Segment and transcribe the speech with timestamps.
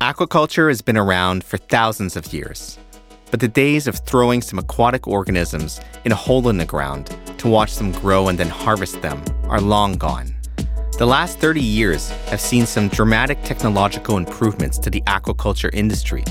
[0.00, 2.78] Aquaculture has been around for thousands of years,
[3.32, 7.48] but the days of throwing some aquatic organisms in a hole in the ground to
[7.48, 10.32] watch them grow and then harvest them are long gone.
[10.98, 16.22] The last 30 years have seen some dramatic technological improvements to the aquaculture industry,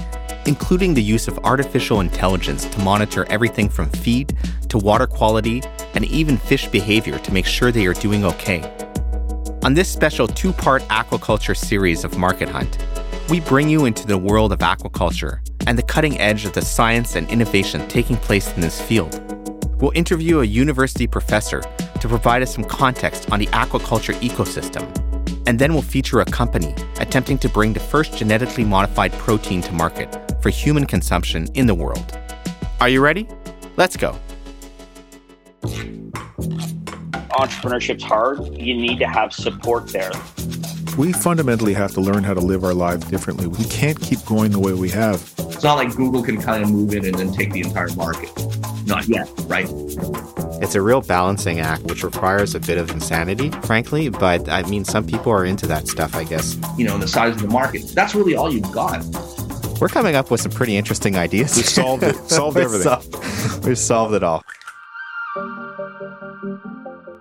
[0.46, 4.34] including the use of artificial intelligence to monitor everything from feed
[4.70, 5.62] to water quality
[5.94, 8.62] and even fish behavior to make sure they are doing okay.
[9.64, 12.87] On this special two part aquaculture series of Market Hunt,
[13.30, 17.16] we bring you into the world of aquaculture and the cutting edge of the science
[17.18, 19.22] and innovation taking place in this field.
[19.82, 21.62] We'll interview a university professor
[22.00, 24.86] to provide us some context on the aquaculture ecosystem.
[25.46, 29.74] And then we'll feature a company attempting to bring the first genetically modified protein to
[29.74, 32.18] market for human consumption in the world.
[32.80, 33.28] Are you ready?
[33.76, 34.18] Let's go.
[37.32, 38.40] Entrepreneurship's hard.
[38.58, 40.12] You need to have support there.
[40.98, 43.46] We fundamentally have to learn how to live our lives differently.
[43.46, 45.32] We can't keep going the way we have.
[45.38, 48.32] It's not like Google can kind of move in and then take the entire market.
[48.88, 49.68] Not yet, right?
[50.60, 54.10] It's a real balancing act, which requires a bit of insanity, frankly.
[54.10, 56.58] But I mean, some people are into that stuff, I guess.
[56.80, 57.84] You know, the size of the market.
[57.94, 59.06] That's really all you've got.
[59.80, 61.56] We're coming up with some pretty interesting ideas.
[61.56, 62.16] We solved it.
[62.28, 63.62] Solved everything.
[63.62, 64.44] We've solved it all.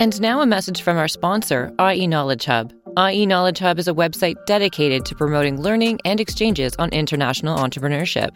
[0.01, 2.73] And now a message from our sponsor, IE Knowledge Hub.
[2.98, 8.30] IE Knowledge Hub is a website dedicated to promoting learning and exchanges on international entrepreneurship.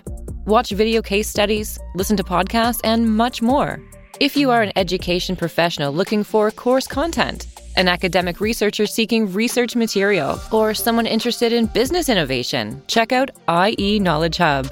[0.45, 3.81] Watch video case studies, listen to podcasts, and much more.
[4.21, 9.75] If you are an education professional looking for course content, an academic researcher seeking research
[9.75, 14.69] material, or someone interested in business innovation, check out IE Knowledge Hub.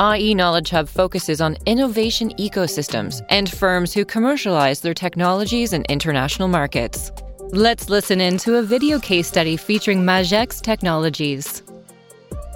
[0.00, 6.46] IE Knowledge Hub focuses on innovation ecosystems and firms who commercialize their technologies in international
[6.46, 7.10] markets.
[7.54, 11.62] Let's listen in to a video case study featuring Magex Technologies.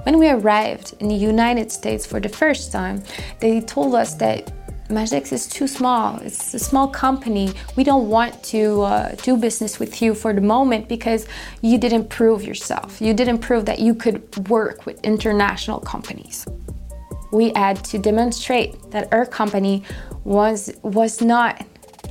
[0.05, 3.03] When we arrived in the United States for the first time,
[3.38, 4.50] they told us that
[4.88, 6.19] Magex is too small.
[6.20, 7.53] It's a small company.
[7.76, 11.26] We don't want to uh, do business with you for the moment because
[11.60, 12.99] you didn't prove yourself.
[12.99, 16.47] You didn't prove that you could work with international companies.
[17.32, 19.82] We had to demonstrate that our company
[20.25, 21.66] was was not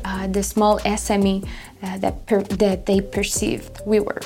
[0.05, 1.47] uh, the small SME
[1.85, 4.19] uh, that, per- that they perceived we were.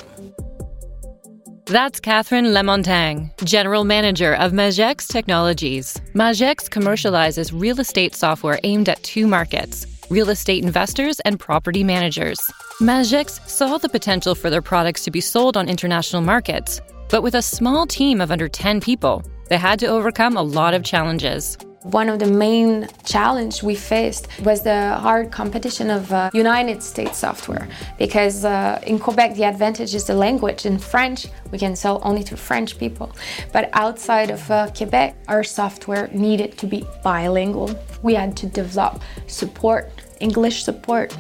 [1.66, 6.02] That's Catherine Lemontagne, General Manager of Magex Technologies.
[6.16, 12.40] Magex commercializes real estate software aimed at two markets real estate investors and property managers.
[12.82, 17.36] Magex saw the potential for their products to be sold on international markets, but with
[17.36, 21.58] a small team of under 10 people, they had to overcome a lot of challenges.
[21.84, 27.18] One of the main challenge we faced was the hard competition of uh, United States
[27.18, 30.66] software because uh, in Quebec the advantage is the language.
[30.66, 33.16] In French we can sell only to French people,
[33.54, 37.74] but outside of uh, Quebec our software needed to be bilingual.
[38.04, 39.90] We had to develop support,
[40.20, 41.16] English support.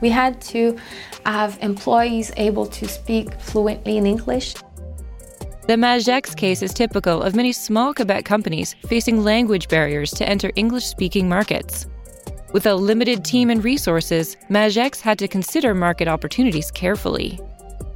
[0.00, 0.76] We had to
[1.24, 4.54] have employees able to speak fluently in English.
[5.66, 10.50] The Magex case is typical of many small Quebec companies facing language barriers to enter
[10.56, 11.86] English speaking markets.
[12.52, 17.38] With a limited team and resources, Magex had to consider market opportunities carefully.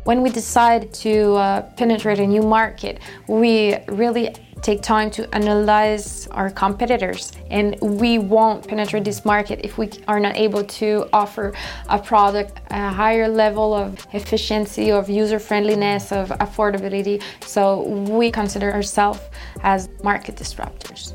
[0.05, 6.27] When we decide to uh, penetrate a new market, we really take time to analyze
[6.29, 7.33] our competitors.
[7.51, 11.53] And we won't penetrate this market if we are not able to offer
[11.89, 17.23] a product a higher level of efficiency of user friendliness of affordability.
[17.45, 19.21] So we consider ourselves
[19.63, 21.13] as market disruptors.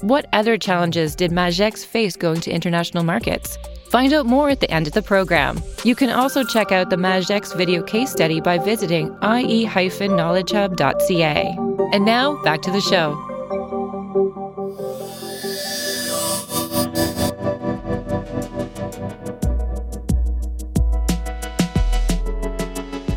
[0.00, 3.56] What other challenges did Magex face going to international markets?
[3.92, 5.62] Find out more at the end of the program.
[5.84, 11.58] You can also check out the Magex video case study by visiting ie-knowledgehub.ca.
[11.92, 13.12] And now, back to the show.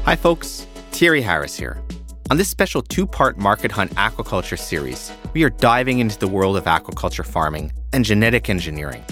[0.04, 0.68] Hi, folks.
[0.92, 1.82] Thierry Harris here.
[2.30, 6.58] On this special two part Market Hunt aquaculture series, we are diving into the world
[6.58, 9.06] of aquaculture farming and genetic engineering.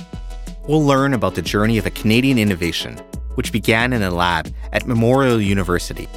[0.65, 2.97] We'll learn about the journey of a Canadian innovation,
[3.35, 6.07] which began in a lab at Memorial University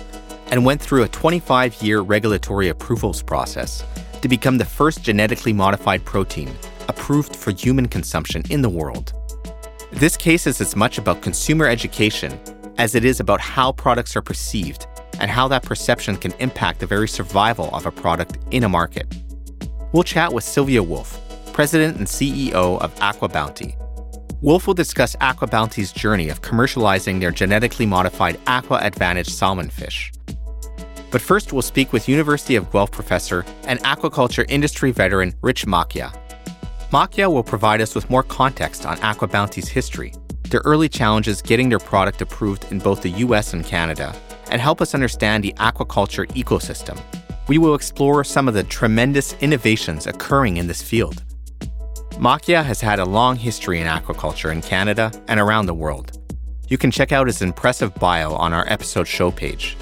[0.53, 3.83] and went through a 25 year regulatory approvals process
[4.23, 6.55] to become the first genetically modified protein
[6.87, 9.13] approved for human consumption in the world.
[9.91, 12.39] This case is as much about consumer education
[12.79, 14.87] as it is about how products are perceived
[15.19, 19.13] and how that perception can impact the very survival of a product in a market.
[19.91, 21.21] We'll chat with Sylvia Wulf,
[21.53, 23.77] President and CEO of AquaBounty.
[24.43, 30.12] Wulf will discuss AquaBounty's journey of commercializing their genetically modified AquAdvantage salmon fish.
[31.11, 36.15] But first, we'll speak with University of Guelph professor and aquaculture industry veteran Rich Moccia.
[36.91, 40.12] Moccia will provide us with more context on AquaBounty's history,
[40.50, 44.15] their early challenges getting their product approved in both the US and Canada,
[44.50, 47.00] and help us understand the aquaculture ecosystem.
[47.49, 51.23] We will explore some of the tremendous innovations occurring in this field.
[52.19, 56.19] Moccia has had a long history in aquaculture in Canada and around the world.
[56.67, 59.77] You can check out his impressive bio on our episode show page.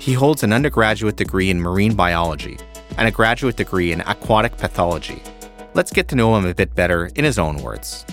[0.00, 2.58] He holds an undergraduate degree in marine biology
[2.96, 5.22] and a graduate degree in aquatic pathology.
[5.74, 8.04] Let's get to know him a bit better in his own words.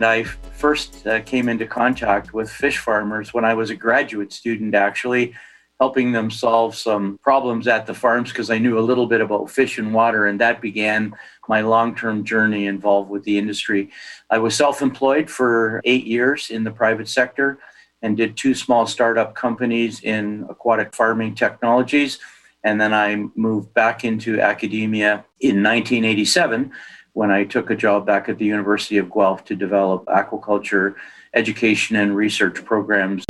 [0.00, 4.76] I first uh, came into contact with fish farmers when I was a graduate student,
[4.76, 5.34] actually,
[5.80, 9.50] helping them solve some problems at the farms because I knew a little bit about
[9.50, 11.12] fish and water, and that began
[11.48, 13.90] my long term journey involved with the industry.
[14.30, 17.58] I was self employed for eight years in the private sector
[18.02, 22.18] and did two small startup companies in aquatic farming technologies.
[22.62, 26.72] And then I moved back into academia in 1987
[27.12, 30.94] when I took a job back at the University of Guelph to develop aquaculture
[31.32, 33.24] education and research programs.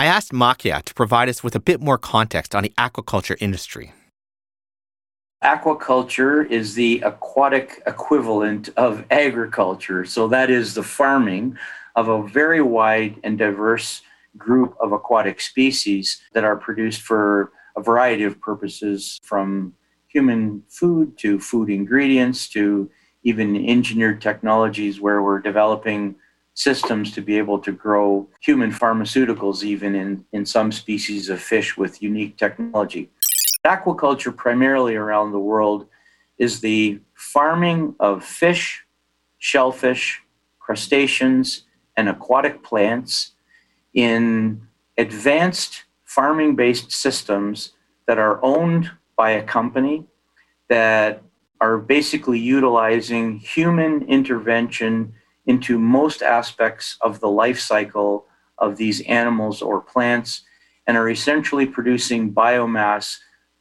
[0.00, 3.92] I asked Moccia to provide us with a bit more context on the aquaculture industry.
[5.42, 10.04] Aquaculture is the aquatic equivalent of agriculture.
[10.04, 11.56] So, that is the farming
[11.94, 14.02] of a very wide and diverse
[14.36, 19.74] group of aquatic species that are produced for a variety of purposes from
[20.08, 22.90] human food to food ingredients to
[23.22, 26.16] even engineered technologies where we're developing
[26.54, 31.76] systems to be able to grow human pharmaceuticals, even in, in some species of fish
[31.76, 33.08] with unique technology.
[33.64, 35.86] Aquaculture, primarily around the world,
[36.38, 38.84] is the farming of fish,
[39.38, 40.22] shellfish,
[40.58, 41.64] crustaceans,
[41.96, 43.32] and aquatic plants
[43.94, 44.60] in
[44.96, 47.72] advanced farming based systems
[48.06, 50.04] that are owned by a company
[50.68, 51.22] that
[51.60, 55.12] are basically utilizing human intervention
[55.46, 58.26] into most aspects of the life cycle
[58.58, 60.42] of these animals or plants
[60.86, 63.18] and are essentially producing biomass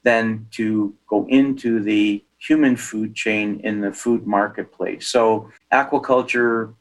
[0.08, 5.08] then to go into the human food chain in the food marketplace.
[5.08, 6.74] So, aquaculture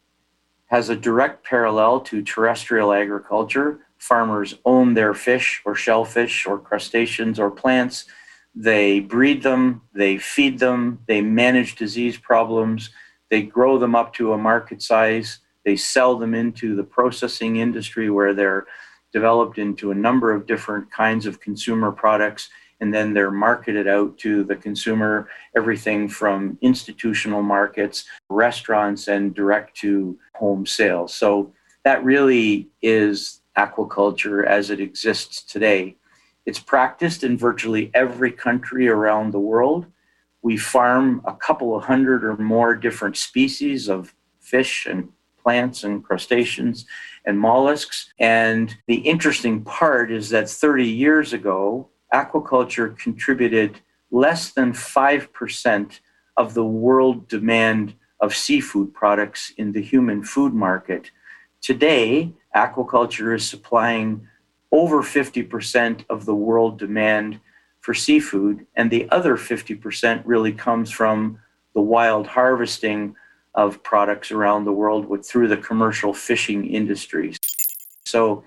[0.66, 3.80] has a direct parallel to terrestrial agriculture.
[3.98, 8.04] Farmers own their fish or shellfish or crustaceans or plants.
[8.54, 12.90] They breed them, they feed them, they manage disease problems,
[13.30, 15.40] they grow them up to a market size.
[15.64, 18.66] They sell them into the processing industry where they're
[19.12, 22.48] developed into a number of different kinds of consumer products.
[22.80, 29.76] And then they're marketed out to the consumer, everything from institutional markets, restaurants, and direct
[29.78, 31.14] to home sales.
[31.14, 31.52] So
[31.84, 35.96] that really is aquaculture as it exists today.
[36.44, 39.86] It's practiced in virtually every country around the world.
[40.42, 45.08] We farm a couple of hundred or more different species of fish and
[45.42, 46.86] plants and crustaceans
[47.24, 48.12] and mollusks.
[48.18, 53.80] And the interesting part is that 30 years ago, aquaculture contributed
[54.10, 56.00] less than 5%
[56.36, 61.10] of the world demand of seafood products in the human food market.
[61.60, 64.26] Today, aquaculture is supplying
[64.72, 67.40] over 50% of the world demand
[67.80, 71.38] for seafood, and the other 50% really comes from
[71.74, 73.14] the wild harvesting
[73.54, 77.38] of products around the world with, through the commercial fishing industries.
[78.04, 78.44] So,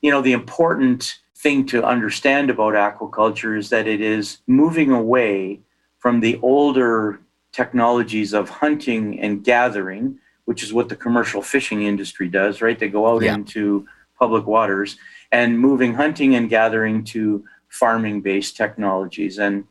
[0.00, 5.60] you know, the important thing to understand about aquaculture is that it is moving away
[6.00, 7.20] from the older
[7.52, 12.80] technologies of hunting and gathering, which is what the commercial fishing industry does, right?
[12.80, 13.34] They go out yeah.
[13.34, 13.86] into
[14.18, 14.96] public waters
[15.30, 19.38] and moving hunting and gathering to farming based technologies.
[19.38, 19.64] And,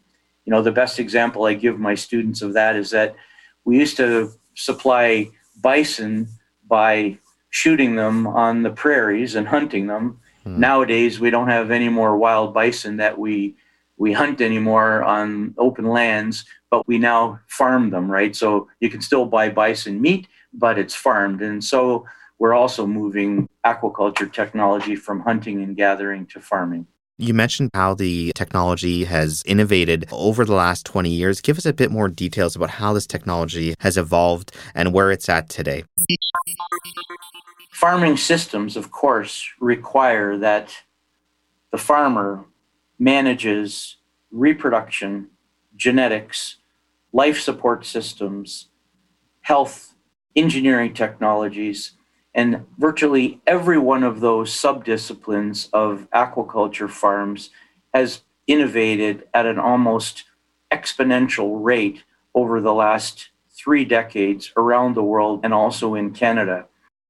[0.46, 3.18] you know, the best example I give my students of that is that
[3.66, 5.30] we used to supply
[5.62, 6.30] bison
[6.66, 7.18] by
[7.50, 10.22] shooting them on the prairies and hunting them.
[10.46, 10.60] Hmm.
[10.60, 13.56] Nowadays, we don't have any more wild bison that we
[13.98, 18.36] we hunt anymore on open lands, but we now farm them, right?
[18.36, 21.42] So you can still buy bison meat, but it's farmed.
[21.42, 22.06] And so
[22.38, 26.88] we're also moving aquaculture technology from hunting and gathering to farming.
[27.18, 31.40] You mentioned how the technology has innovated over the last 20 years.
[31.40, 35.30] Give us a bit more details about how this technology has evolved and where it's
[35.30, 35.86] at today.
[37.76, 40.84] Farming systems, of course, require that
[41.74, 42.46] the farmer
[42.98, 43.98] manages
[44.32, 45.28] reproduction,
[45.76, 46.56] genetics,
[47.12, 48.70] life support systems,
[49.42, 49.94] health,
[50.38, 51.92] engineering technologies,
[52.34, 57.50] and virtually every one of those subdisciplines of aquaculture farms
[57.94, 60.24] has innovated at an almost
[60.72, 66.68] exponential rate over the last three decades around the world and also in Canada.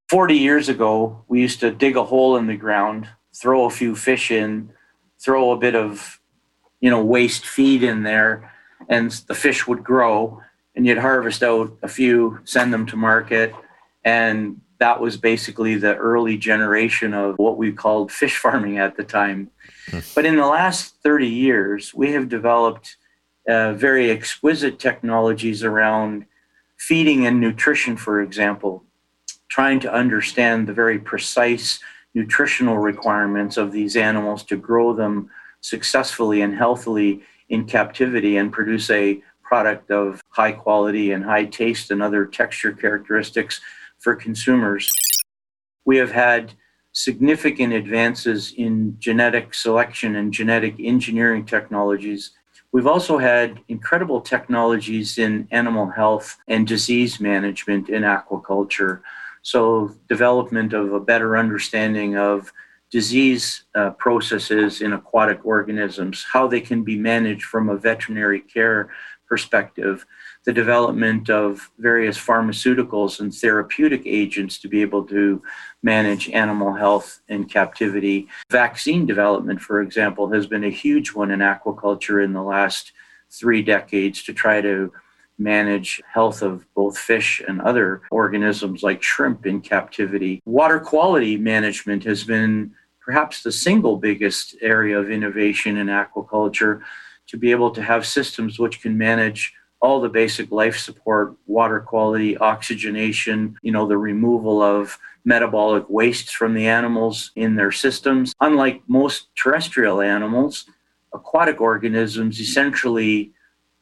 [0.08, 3.96] 40 years ago, we used to dig a hole in the ground, throw a few
[3.96, 4.70] fish in,
[5.18, 6.20] throw a bit of,
[6.80, 8.52] you know, waste feed in there,
[8.88, 10.40] and the fish would grow.
[10.74, 13.54] And you'd harvest out a few, send them to market,
[14.04, 19.04] and that was basically the early generation of what we called fish farming at the
[19.04, 19.50] time.
[19.90, 20.00] Hmm.
[20.14, 22.96] But in the last 30 years, we have developed
[23.48, 26.26] uh, very exquisite technologies around
[26.76, 28.84] feeding and nutrition, for example,
[29.48, 31.78] trying to understand the very precise
[32.14, 38.90] nutritional requirements of these animals to grow them successfully and healthily in captivity and produce
[38.90, 43.60] a product of high quality and high taste and other texture characteristics
[43.98, 44.90] for consumers.
[45.84, 46.54] We have had
[46.92, 52.30] significant advances in genetic selection and genetic engineering technologies.
[52.72, 59.02] We've also had incredible technologies in animal health and disease management in aquaculture.
[59.46, 62.52] So, development of a better understanding of
[62.90, 68.90] disease uh, processes in aquatic organisms, how they can be managed from a veterinary care
[69.28, 70.04] perspective,
[70.46, 75.40] the development of various pharmaceuticals and therapeutic agents to be able to
[75.80, 78.26] manage animal health in captivity.
[78.50, 82.90] Vaccine development, for example, has been a huge one in aquaculture in the last
[83.30, 84.92] three decades to try to
[85.38, 90.42] manage health of both fish and other organisms like shrimp in captivity.
[90.44, 92.72] Water quality management has been
[93.04, 96.82] perhaps the single biggest area of innovation in aquaculture
[97.28, 101.80] to be able to have systems which can manage all the basic life support, water
[101.80, 108.32] quality, oxygenation, you know, the removal of metabolic wastes from the animals in their systems.
[108.40, 110.66] Unlike most terrestrial animals,
[111.12, 113.32] aquatic organisms essentially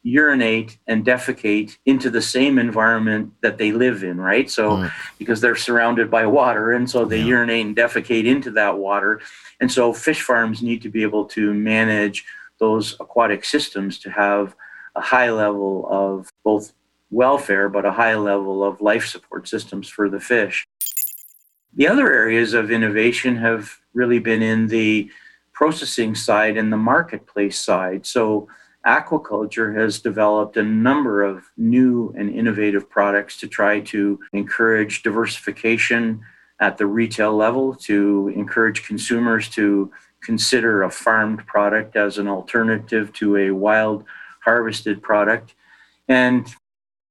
[0.04, 4.48] urinate and defecate into the same environment that they live in, right?
[4.50, 4.92] So, mm.
[5.18, 7.24] because they're surrounded by water, and so they yeah.
[7.24, 9.20] urinate and defecate into that water.
[9.60, 12.24] And so, fish farms need to be able to manage
[12.60, 14.54] those aquatic systems to have
[14.94, 16.72] a high level of both
[17.10, 20.66] welfare, but a high level of life support systems for the fish.
[21.74, 25.10] The other areas of innovation have really been in the
[25.52, 28.04] processing side and the marketplace side.
[28.04, 28.48] So,
[28.86, 36.20] aquaculture has developed a number of new and innovative products to try to encourage diversification
[36.60, 39.90] at the retail level, to encourage consumers to
[40.22, 44.04] consider a farmed product as an alternative to a wild
[44.44, 45.54] harvested product.
[46.08, 46.46] And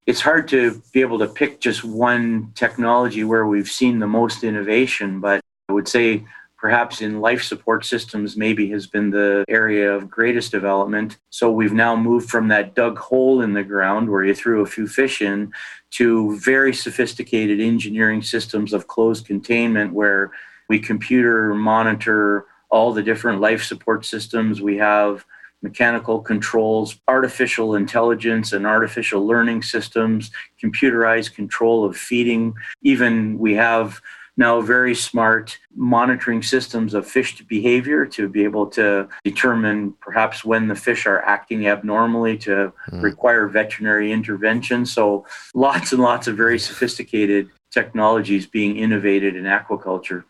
[0.05, 4.43] it's hard to be able to pick just one technology where we've seen the most
[4.43, 6.25] innovation, but I would say
[6.63, 11.17] perhaps in life support systems maybe has been the area of greatest development.
[11.29, 14.65] So we've now moved from that dug hole in the ground where you threw a
[14.65, 15.51] few fish in
[15.91, 20.31] to very sophisticated engineering systems of closed containment where
[20.69, 24.61] we computer monitor all the different life support systems.
[24.61, 25.25] We have
[25.63, 30.31] mechanical controls, artificial intelligence and artificial learning systems,
[30.63, 32.53] computerized control of feeding.
[32.83, 33.99] Even we have
[34.37, 40.67] now very smart monitoring systems of fish behavior to be able to determine perhaps when
[40.67, 43.03] the fish are acting abnormally to mm.
[43.03, 44.85] require veterinary intervention.
[44.85, 50.23] So lots and lots of very sophisticated technologies being innovated in aquaculture.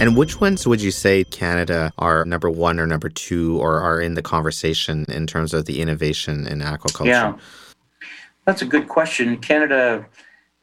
[0.00, 4.00] And which ones would you say Canada are number one or number two or are
[4.00, 7.06] in the conversation in terms of the innovation in aquaculture?
[7.06, 7.36] Yeah,
[8.48, 9.36] that's a good question.
[9.36, 10.06] Canada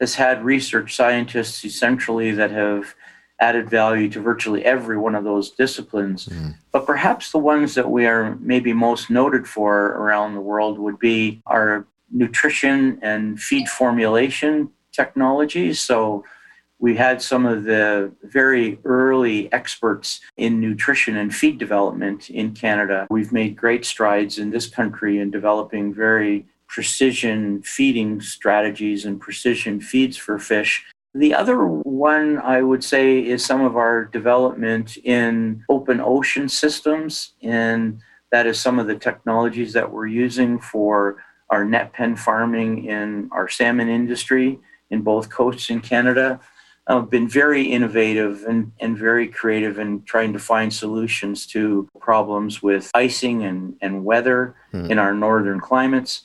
[0.00, 2.96] has had research scientists essentially that have
[3.38, 6.26] added value to virtually every one of those disciplines.
[6.26, 6.56] Mm.
[6.72, 10.98] But perhaps the ones that we are maybe most noted for around the world would
[10.98, 15.80] be our nutrition and feed formulation technologies.
[15.80, 16.24] So
[16.80, 23.06] we had some of the very early experts in nutrition and feed development in Canada.
[23.10, 29.80] We've made great strides in this country in developing very precision feeding strategies and precision
[29.80, 30.84] feeds for fish.
[31.14, 37.32] The other one I would say is some of our development in open ocean systems,
[37.42, 38.00] and
[38.32, 43.30] that is some of the technologies that we're using for our net pen farming in
[43.32, 44.58] our salmon industry
[44.90, 46.40] in both coasts in Canada
[46.88, 52.62] uh, been very innovative and, and very creative in trying to find solutions to problems
[52.62, 54.90] with icing and, and weather hmm.
[54.90, 56.22] in our northern climates.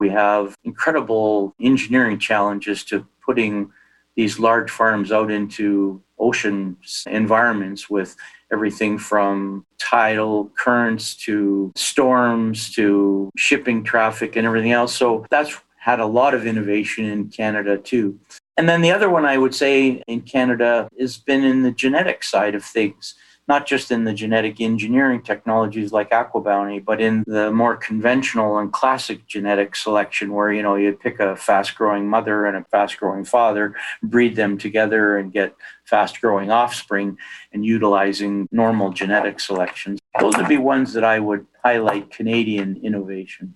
[0.00, 3.70] We have incredible engineering challenges to putting
[4.16, 6.76] these large farms out into ocean
[7.06, 8.16] environments with
[8.52, 14.94] everything from tidal currents to storms to shipping traffic and everything else.
[14.94, 18.18] So that's had a lot of innovation in Canada too.
[18.56, 22.22] And then the other one I would say in Canada has been in the genetic
[22.22, 23.14] side of things
[23.48, 28.72] not just in the genetic engineering technologies like AquaBounty, but in the more conventional and
[28.72, 32.98] classic genetic selection where, you know, you pick a fast growing mother and a fast
[32.98, 35.54] growing father, breed them together and get
[35.84, 37.18] fast growing offspring
[37.52, 39.98] and utilizing normal genetic selections.
[40.20, 43.54] Those would be ones that I would highlight Canadian innovation.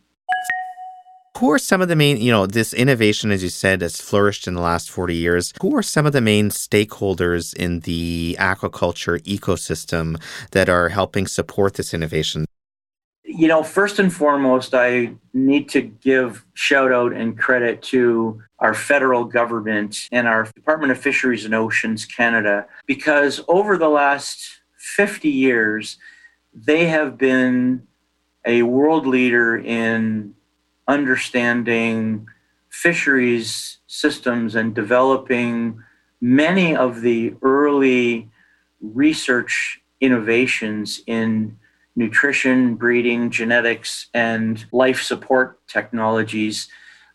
[1.39, 4.47] Who are some of the main, you know, this innovation, as you said, has flourished
[4.47, 5.53] in the last 40 years.
[5.61, 10.23] Who are some of the main stakeholders in the aquaculture ecosystem
[10.53, 12.45] that are helping support this innovation?
[13.25, 18.73] You know, first and foremost, I need to give shout out and credit to our
[18.73, 25.29] federal government and our Department of Fisheries and Oceans Canada, because over the last 50
[25.29, 25.99] years,
[26.55, 27.89] they have been
[28.45, 30.35] a world leader in
[30.89, 32.27] understanding
[32.71, 35.83] fisheries systems and developing
[36.21, 38.29] many of the early
[38.81, 41.57] research innovations in
[41.97, 46.69] nutrition, breeding, genetics, and life support technologies.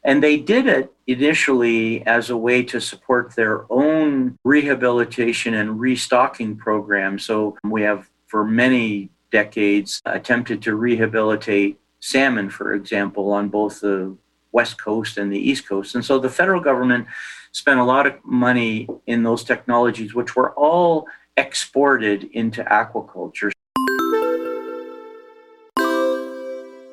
[0.04, 6.56] And they did it initially as a way to support their own rehabilitation and restocking
[6.56, 7.20] program.
[7.20, 14.16] So we have, for many decades, attempted to rehabilitate salmon, for example, on both the
[14.52, 15.96] West Coast and the East Coast.
[15.96, 17.08] And so the federal government
[17.52, 23.52] spent a lot of money in those technologies, which were all exported into aquaculture.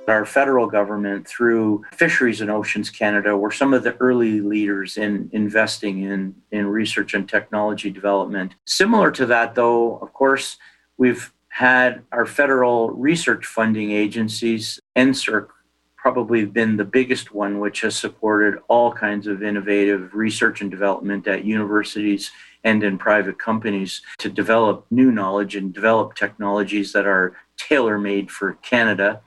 [0.08, 5.28] Our federal government, through Fisheries and Oceans Canada, were some of the early leaders in
[5.32, 8.54] investing in, in research and technology development.
[8.66, 10.58] Similar to that, though, of course,
[10.96, 15.48] we've had our federal research funding agencies, NSERC
[15.96, 21.26] probably been the biggest one, which has supported all kinds of innovative research and development
[21.26, 22.30] at universities
[22.64, 28.30] and in private companies to develop new knowledge and develop technologies that are tailor made
[28.30, 29.22] for Canada.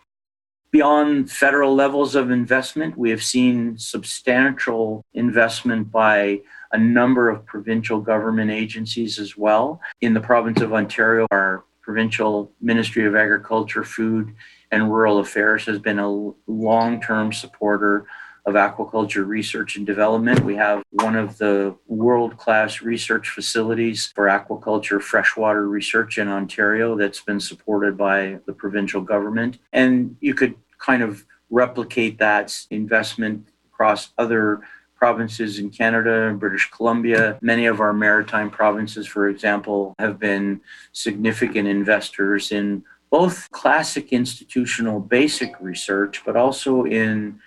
[0.70, 8.00] Beyond federal levels of investment, we have seen substantial investment by a number of provincial
[8.00, 9.82] government agencies as well.
[10.02, 14.36] In the province of Ontario, our provincial Ministry of Agriculture, Food,
[14.70, 18.06] and Rural Affairs has been a long term supporter
[18.46, 20.46] of aquaculture research and development.
[20.46, 26.96] We have one of the world class research facilities for aquaculture freshwater research in Ontario
[26.96, 29.58] that's been supported by the provincial government.
[29.74, 34.62] And you could kind of replicate that investment across other
[35.00, 37.40] provinces in Canada and British Columbia.
[37.42, 40.60] Many of our maritime provinces, for example, have been
[40.92, 47.40] significant investors in both classic institutional basic research, but also in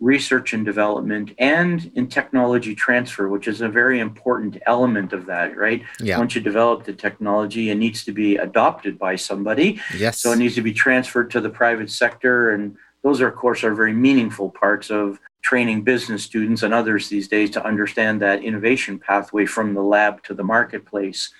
[0.00, 5.56] research and development and in technology transfer, which is a very important element of that,
[5.56, 5.82] right?
[6.00, 6.18] Yeah.
[6.18, 9.78] Once you develop the technology, it needs to be adopted by somebody.
[9.96, 10.20] Yes.
[10.20, 12.50] So it needs to be transferred to the private sector.
[12.50, 17.08] And those, are, of course, are very meaningful parts of training business students and others
[17.08, 21.30] these days to understand that innovation pathway from the lab to the marketplace.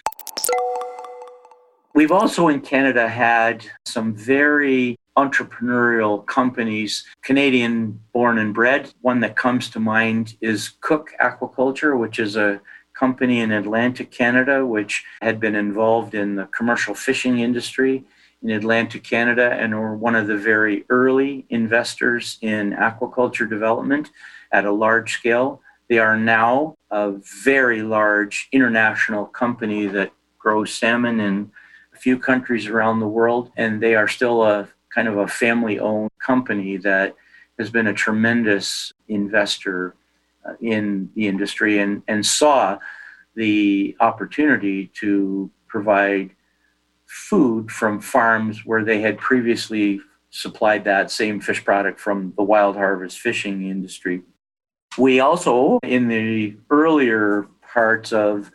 [1.94, 8.92] We've also in Canada had some very entrepreneurial companies, Canadian born and bred.
[9.00, 12.60] One that comes to mind is Cooke Aquaculture, which is a
[12.92, 18.04] company in Atlantic Canada, which had been involved in the commercial fishing industry
[18.42, 24.10] in Atlantic Canada and were one of the very early investors in aquaculture development
[24.52, 25.60] at a large scale.
[25.88, 27.12] They are now a
[27.44, 31.50] very large international company that grows salmon in
[31.94, 35.78] a few countries around the world, and they are still a kind of a family
[35.78, 37.14] owned company that
[37.58, 39.94] has been a tremendous investor
[40.46, 42.78] uh, in the industry and, and saw
[43.34, 46.30] the opportunity to provide
[47.14, 50.00] food from farms where they had previously
[50.30, 54.20] supplied that same fish product from the wild harvest fishing industry.
[54.98, 58.50] We also, in the earlier parts of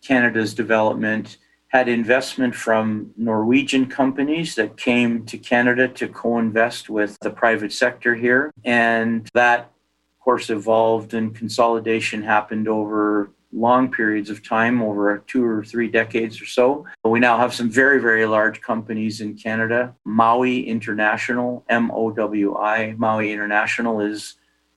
[0.00, 7.18] Canada's development, had investment from Norwegian companies that came to Canada to co invest with
[7.20, 8.52] the private sector here.
[8.64, 15.44] And that, of course, evolved and consolidation happened over long periods of time, over two
[15.44, 16.84] or three decades or so.
[17.02, 19.94] But we now have some very, very large companies in Canada.
[20.06, 24.34] Mowi International, M O W I, Mowi International is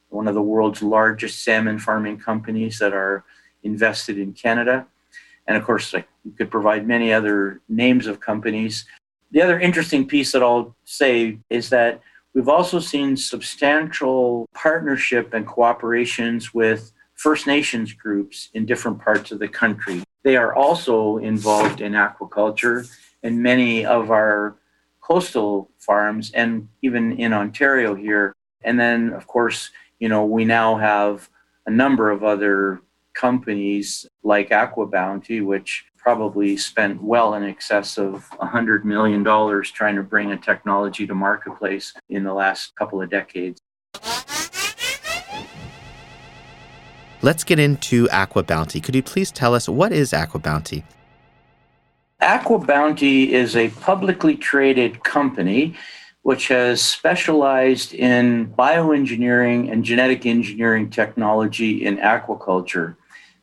[0.09, 3.25] one of the world's largest salmon farming companies that are
[3.63, 4.85] invested in Canada.
[5.47, 8.85] And of course, like, you could provide many other names of companies.
[9.31, 12.01] The other interesting piece that I'll say is that
[12.33, 19.39] we've also seen substantial partnership and cooperations with First Nations groups in different parts of
[19.39, 20.03] the country.
[20.23, 22.89] They are also involved in aquaculture,
[23.23, 24.55] and many of our
[25.01, 28.35] coastal farms, and even in Ontario here.
[28.63, 31.29] And then, of course, you know, we now have
[31.65, 32.81] a number of other
[33.13, 39.23] companies like AquaBounty, which probably spent well in excess of $100 million
[39.63, 43.59] trying to bring a technology to marketplace in the last couple of decades.
[47.27, 48.81] Let's get into AquaBounty.
[48.81, 50.83] Could you please tell us what is AquaBounty?
[52.21, 55.75] Aqua Bounty is a publicly traded company
[56.21, 62.95] which has specialized in bioengineering and genetic engineering technology in aquaculture.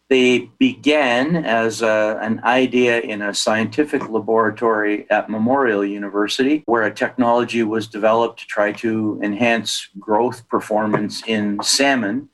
[0.09, 6.94] They began as a, an idea in a scientific laboratory at Memorial University, where a
[6.94, 12.31] technology was developed to try to enhance growth performance in salmon.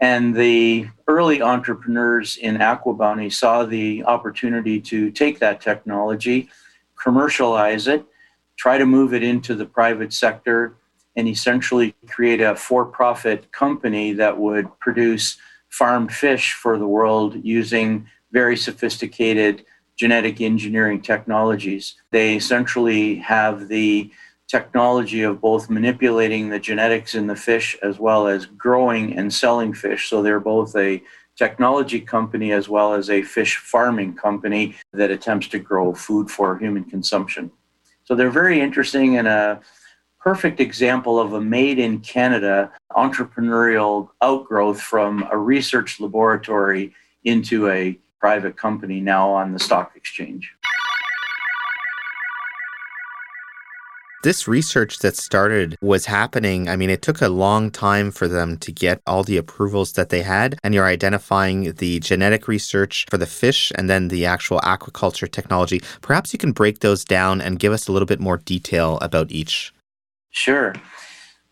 [0.00, 6.48] And the early entrepreneurs in AquaBounty saw the opportunity to take that technology,
[7.00, 8.04] commercialize it,
[8.56, 10.76] try to move it into the private sector,
[11.16, 15.36] and essentially create a for profit company that would produce
[15.68, 19.64] farmed fish for the world using very sophisticated
[19.96, 21.96] genetic engineering technologies.
[22.12, 24.12] They essentially have the
[24.48, 29.74] technology of both manipulating the genetics in the fish as well as growing and selling
[29.74, 30.08] fish.
[30.08, 31.02] So they're both a
[31.36, 36.58] technology company as well as a fish farming company that attempts to grow food for
[36.58, 37.50] human consumption.
[38.04, 39.60] So they're very interesting and a
[40.18, 46.92] perfect example of a made in Canada entrepreneurial outgrowth from a research laboratory
[47.24, 50.52] into a private company now on the stock exchange.
[54.24, 56.68] This research that started was happening.
[56.68, 60.08] I mean, it took a long time for them to get all the approvals that
[60.08, 60.58] they had.
[60.64, 65.80] And you're identifying the genetic research for the fish and then the actual aquaculture technology.
[66.00, 69.30] Perhaps you can break those down and give us a little bit more detail about
[69.30, 69.72] each.
[70.30, 70.74] Sure.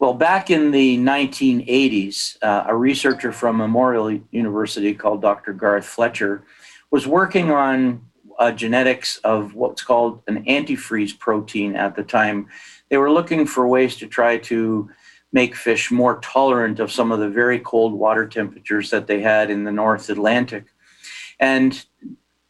[0.00, 5.52] Well, back in the 1980s, uh, a researcher from Memorial University called Dr.
[5.52, 6.42] Garth Fletcher
[6.90, 8.04] was working on
[8.38, 12.48] uh, genetics of what's called an antifreeze protein at the time.
[12.88, 14.90] They were looking for ways to try to
[15.32, 19.50] make fish more tolerant of some of the very cold water temperatures that they had
[19.50, 20.66] in the North Atlantic.
[21.40, 21.84] And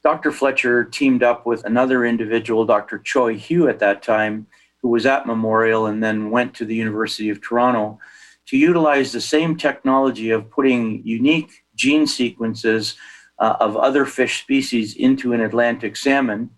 [0.03, 0.31] Dr.
[0.31, 2.99] Fletcher teamed up with another individual, Dr.
[3.01, 4.46] Choy Hew, at that time,
[4.81, 7.99] who was at Memorial and then went to the University of Toronto
[8.46, 12.94] to utilize the same technology of putting unique gene sequences
[13.38, 16.51] uh, of other fish species into an Atlantic salmon.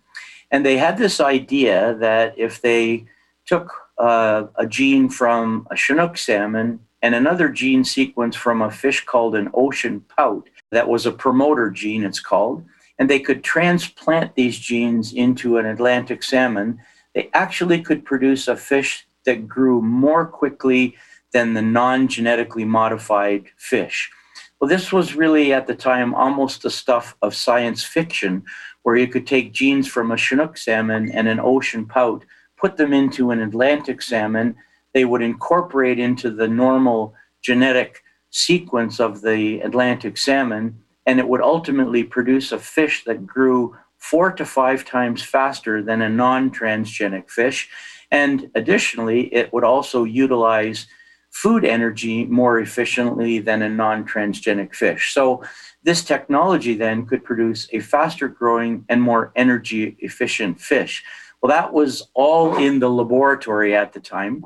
[0.51, 3.05] And they had this idea that if they
[3.45, 9.05] took uh, a gene from a Chinook salmon and another gene sequence from a fish
[9.05, 12.63] called an ocean pout, that was a promoter gene, it's called,
[12.97, 16.79] and they could transplant these genes into an Atlantic salmon,
[17.15, 20.95] they actually could produce a fish that grew more quickly
[21.31, 24.11] than the non genetically modified fish.
[24.59, 28.43] Well, this was really at the time almost the stuff of science fiction,
[28.83, 32.25] where you could take genes from a Chinook salmon and an ocean pout,
[32.57, 34.55] put them into an Atlantic salmon.
[34.93, 41.41] They would incorporate into the normal genetic sequence of the Atlantic salmon, and it would
[41.41, 47.29] ultimately produce a fish that grew four to five times faster than a non transgenic
[47.29, 47.69] fish.
[48.11, 50.87] And additionally, it would also utilize
[51.29, 55.13] food energy more efficiently than a non transgenic fish.
[55.13, 55.43] So,
[55.83, 61.03] this technology then could produce a faster growing and more energy efficient fish.
[61.41, 64.43] Well, that was all in the laboratory at the time.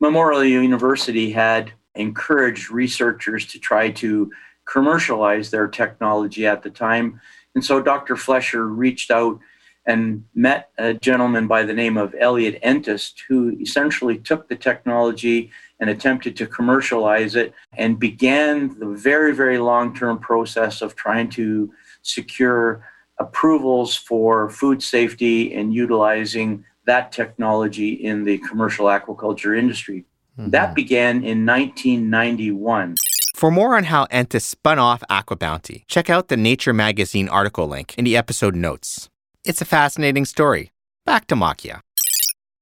[0.00, 4.30] Memorial University had encouraged researchers to try to
[4.66, 7.20] commercialize their technology at the time.
[7.54, 8.16] And so Dr.
[8.16, 9.38] Fletcher reached out
[9.86, 15.50] and met a gentleman by the name of Elliot Entis, who essentially took the technology
[15.80, 21.28] and attempted to commercialize it and began the very, very long term process of trying
[21.30, 22.86] to secure
[23.18, 30.04] approvals for food safety and utilizing that technology in the commercial aquaculture industry.
[30.38, 30.50] Mm-hmm.
[30.50, 32.96] That began in 1991.
[33.36, 37.94] For more on how Entis spun off AquaBounty, check out the Nature magazine article link
[37.98, 39.08] in the episode notes.
[39.44, 40.72] It's a fascinating story.
[41.04, 41.80] Back to Moccia.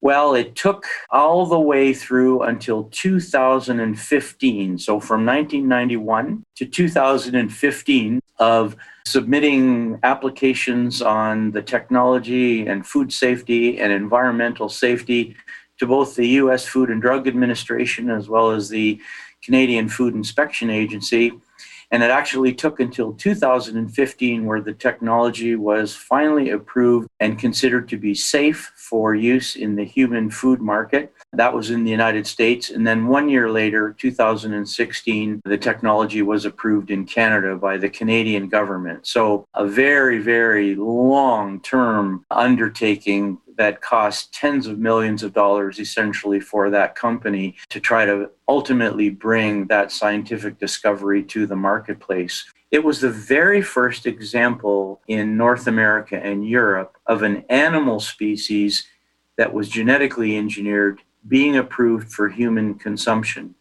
[0.01, 4.79] Well, it took all the way through until 2015.
[4.79, 8.75] So from 1991 to 2015 of
[9.07, 15.37] submitting applications on the technology and food safety and environmental safety
[15.79, 19.01] to both the US Food and Drug Administration as well as the
[19.45, 21.33] Canadian Food Inspection Agency
[21.93, 27.99] and it actually took until 2015 where the technology was finally approved and considered to
[27.99, 31.13] be safe for use in the human food market.
[31.35, 32.69] That was in the United States.
[32.69, 38.49] And then one year later, 2016, the technology was approved in Canada by the Canadian
[38.49, 39.07] government.
[39.07, 46.41] So a very, very long term undertaking that cost tens of millions of dollars essentially
[46.41, 52.45] for that company to try to ultimately bring that scientific discovery to the marketplace.
[52.71, 58.87] It was the very first example in North America and Europe of an animal species
[59.37, 63.55] that was genetically engineered being approved for human consumption.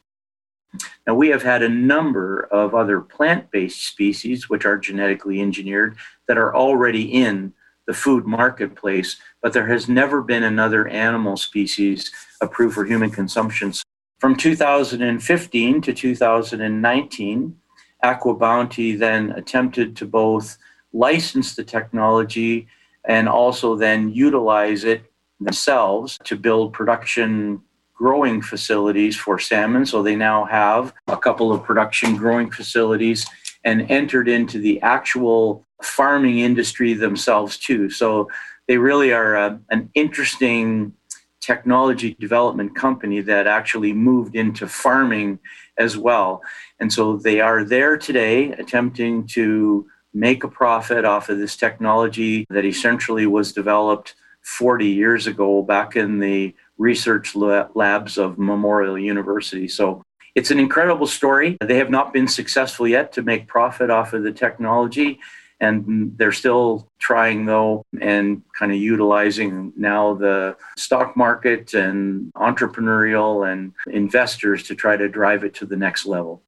[1.06, 5.97] Now, we have had a number of other plant based species which are genetically engineered
[6.28, 7.54] that are already in
[7.88, 13.74] the food marketplace, but there has never been another animal species approved for human consumption.
[14.19, 17.58] From 2015 to 2019,
[18.04, 20.58] AquaBounty then attempted to both
[20.93, 22.67] license the technology
[23.06, 25.11] and also then utilize it
[25.41, 27.62] themselves to build production
[27.93, 29.86] growing facilities for salmon.
[29.86, 33.25] So they now have a couple of production growing facilities
[33.63, 37.89] and entered into the actual farming industry themselves too.
[37.89, 38.30] So
[38.67, 40.93] they really are a, an interesting
[41.41, 45.39] technology development company that actually moved into farming
[45.77, 46.41] as well.
[46.80, 52.45] And so they are there today attempting to make a profit off of this technology
[52.49, 59.67] that essentially was developed 40 years ago back in the research labs of Memorial University.
[59.67, 60.04] So
[60.36, 61.58] it's an incredible story.
[61.62, 65.19] They have not been successful yet to make profit off of the technology.
[65.60, 73.51] And they're still trying, though, and kind of utilizing now the stock market and entrepreneurial
[73.51, 76.41] and investors to try to drive it to the next level.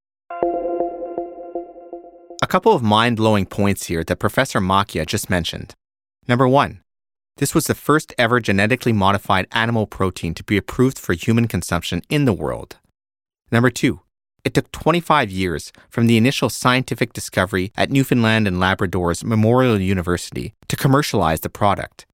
[2.42, 5.76] A couple of mind blowing points here that Professor Moccia just mentioned.
[6.28, 6.82] Number one,
[7.38, 12.02] this was the first ever genetically modified animal protein to be approved for human consumption
[12.10, 12.78] in the world.
[13.52, 14.02] Number two,
[14.44, 20.54] it took 25 years from the initial scientific discovery at Newfoundland and Labrador's Memorial University
[20.68, 22.06] to commercialize the product.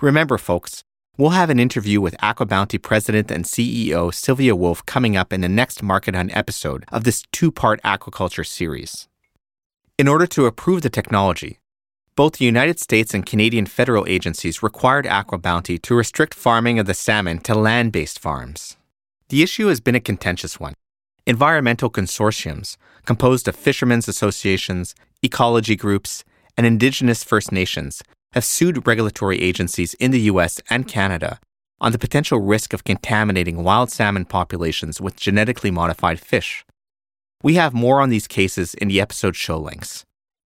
[0.00, 0.84] Remember, folks,
[1.18, 5.48] we'll have an interview with AquaBounty President and CEO Sylvia Wulf coming up in the
[5.48, 9.08] next Market Hunt episode of this two part aquaculture series.
[9.98, 11.58] In order to approve the technology,
[12.16, 16.94] both the United States and Canadian federal agencies required AquaBounty to restrict farming of the
[16.94, 18.76] salmon to land based farms.
[19.30, 20.74] The issue has been a contentious one.
[21.26, 26.22] Environmental consortiums, composed of fishermen's associations, ecology groups,
[26.56, 31.40] and Indigenous First Nations, have sued regulatory agencies in the US and Canada
[31.80, 36.64] on the potential risk of contaminating wild salmon populations with genetically modified fish.
[37.42, 40.04] We have more on these cases in the episode show links.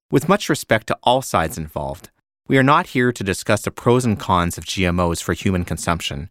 [0.09, 2.11] With much respect to all sides involved,
[2.47, 6.29] we are not here to discuss the pros and cons of GMOs for human consumption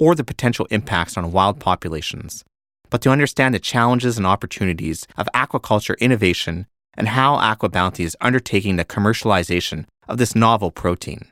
[0.00, 2.42] or the potential impacts on wild populations,
[2.88, 8.76] but to understand the challenges and opportunities of aquaculture innovation and how AquaBounty is undertaking
[8.76, 11.26] the commercialization of this novel protein.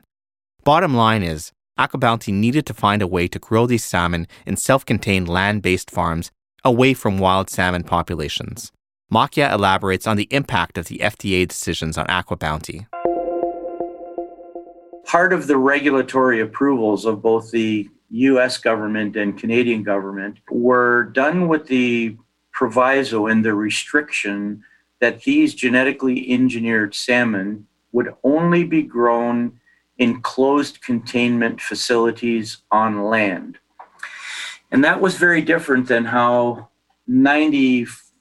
[0.63, 4.85] Bottom line is, AquaBounty needed to find a way to grow these salmon in self
[4.85, 6.29] contained land based farms
[6.63, 8.71] away from wild salmon populations.
[9.11, 12.87] Moccia elaborates on the impact of the FDA decisions on AquaBounty.
[15.05, 21.47] Part of the regulatory approvals of both the US government and Canadian government were done
[21.47, 22.17] with the
[22.51, 24.61] proviso and the restriction
[24.99, 29.57] that these genetically engineered salmon would only be grown
[29.97, 33.57] in closed containment facilities on land.
[34.69, 36.67] And that was very different than how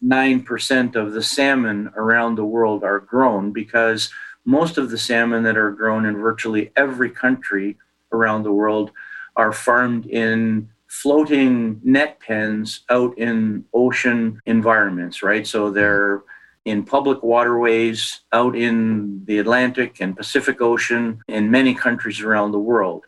[0.05, 4.11] 99% of the salmon around the world are grown because
[4.45, 7.77] most of the salmon that are grown in virtually every country
[8.13, 8.93] around the world
[9.35, 15.47] are farmed in floating net pens out in ocean environments, right?
[15.47, 16.23] So they're
[16.65, 22.59] in public waterways out in the Atlantic and Pacific Ocean in many countries around the
[22.59, 23.05] world.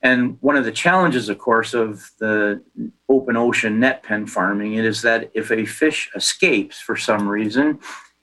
[0.00, 2.62] And one of the challenges, of course, of the
[3.08, 7.80] open ocean net pen farming is that if a fish escapes for some reason,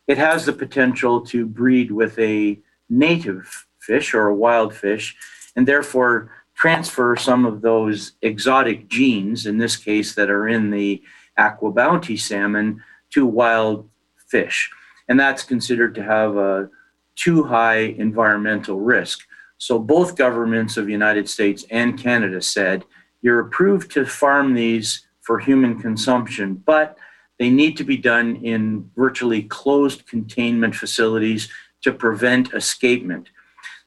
[0.07, 2.59] it has the potential to breed with a
[2.89, 5.15] native fish or a wild fish,
[5.55, 11.03] and therefore transfer some of those exotic genes, in this case, that are in the
[11.37, 13.89] AquaBounty salmon, to wild
[14.27, 14.71] fish.
[15.09, 16.69] And that's considered to have a
[17.15, 19.19] too high environmental risk.
[19.57, 22.83] So both governments of the United States and Canada said,
[23.21, 26.97] you're approved to farm these for human consumption, but
[27.39, 31.49] they need to be done in virtually closed containment facilities
[31.81, 33.29] to prevent escapement.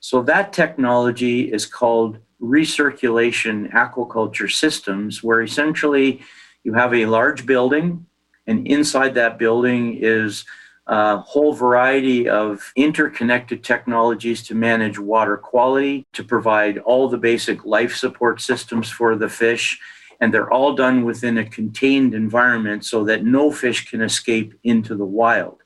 [0.01, 6.23] So that technology is called recirculation aquaculture systems, where essentially
[6.65, 8.07] you have a large building,
[8.47, 10.45] and inside that building is
[10.89, 17.65] a whole variety of interconnected technologies to manage water quality, to provide all the basic
[17.65, 19.79] life support systems for the fish.
[20.21, 24.97] And they're all done within a contained environment so that no fish can escape into
[24.97, 25.59] the wild.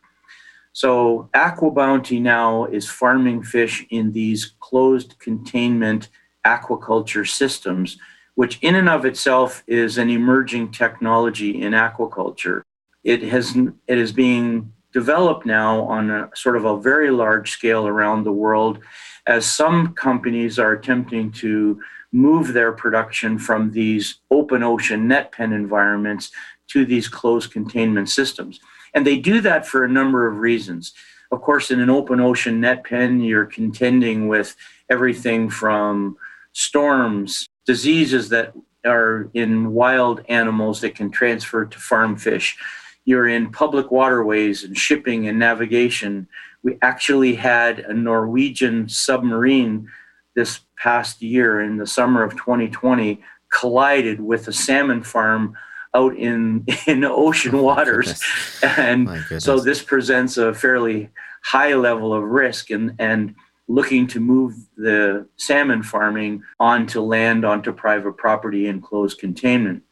[0.75, 6.09] So, AquaBounty now is farming fish in these closed containment
[6.47, 7.99] aquaculture systems,
[8.35, 12.63] which in and of itself is an emerging technology in aquaculture.
[13.05, 13.57] It has
[13.87, 18.33] it is being developed now on a sort of a very large scale around the
[18.33, 18.79] world
[19.27, 21.81] as some companies are attempting to
[22.13, 26.31] move their production from these open ocean net pen environments
[26.69, 28.61] to these closed containment systems.
[28.95, 30.93] And they do that for a number of reasons.
[31.31, 34.55] Of course, in an open ocean net pen, you're contending with
[34.91, 36.19] everything from
[36.53, 38.53] storms, diseases that
[38.85, 42.59] are in wild animals that can transfer to farm fish.
[43.05, 46.29] You're in public waterways and shipping and navigation.
[46.63, 49.89] We actually had a Norwegian submarine
[50.35, 55.57] this past year in the summer of 2020 collided with a salmon farm
[55.95, 58.23] out in in ocean oh, waters
[58.63, 61.11] and so this presents a fairly
[61.43, 63.35] high level of risk and and
[63.69, 69.83] looking to move the salmon farming onto land, onto private property in closed containment.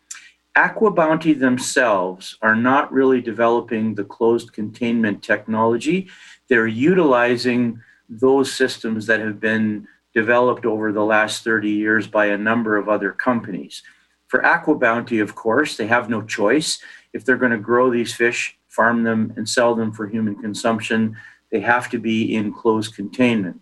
[0.57, 6.09] AquaBounty themselves are not really developing the closed containment technology.
[6.49, 12.39] They're utilizing those systems that have been developed over the last 30 years by a
[12.39, 13.83] number of other companies.
[14.27, 16.81] For AquaBounty, of course, they have no choice.
[17.13, 21.17] If they're going to grow these fish, farm them, and sell them for human consumption,
[21.53, 23.61] they have to be in closed containment.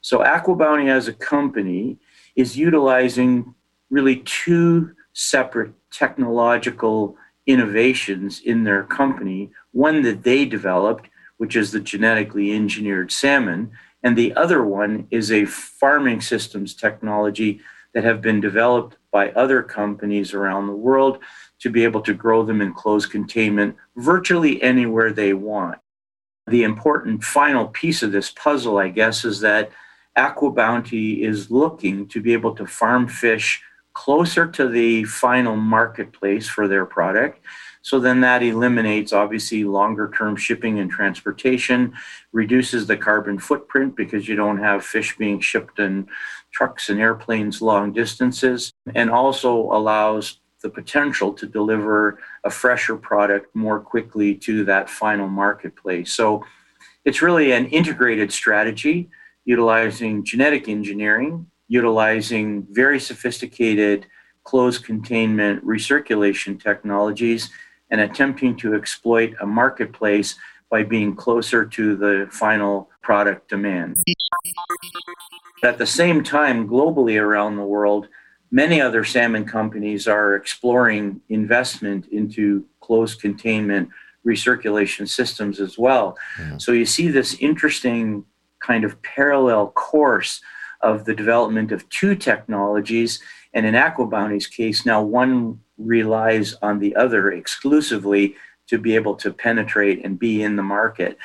[0.00, 1.98] So AquaBounty as a company
[2.36, 3.54] is utilizing
[3.90, 7.14] really two separate technological
[7.46, 9.50] innovations in their company.
[9.72, 13.70] One that they developed, which is the genetically engineered salmon,
[14.02, 17.60] and the other one is a farming systems technology
[17.92, 21.18] that have been developed by other companies around the world
[21.58, 25.78] to be able to grow them in closed containment virtually anywhere they want.
[26.46, 29.70] The important final piece of this puzzle, I guess, is that
[30.16, 33.62] AquaBounty is looking to be able to farm fish
[34.00, 37.38] closer to the final marketplace for their product.
[37.82, 41.92] So then that eliminates obviously longer term shipping and transportation,
[42.32, 46.08] reduces the carbon footprint because you don't have fish being shipped in
[46.50, 53.54] trucks and airplanes long distances, and also allows the potential to deliver a fresher product
[53.54, 56.10] more quickly to that final marketplace.
[56.10, 56.42] So
[57.04, 59.10] it's really an integrated strategy
[59.44, 64.04] utilizing genetic engineering, utilizing very sophisticated
[64.44, 67.50] closed containment recirculation technologies,
[67.90, 70.36] and attempting to exploit a marketplace
[70.70, 73.96] by being closer to the final product demand.
[75.62, 78.08] At the same time, globally around the world,
[78.50, 83.88] many other salmon companies are exploring investment into closed containment
[84.26, 86.16] recirculation systems as well.
[86.38, 86.56] Yeah.
[86.58, 88.24] So you see this interesting
[88.60, 90.40] kind of parallel course
[90.82, 93.20] of the development of two technologies.
[93.52, 98.36] And in AquaBounty's case, now one relies on the other exclusively
[98.68, 101.18] to be able to penetrate and be in the market.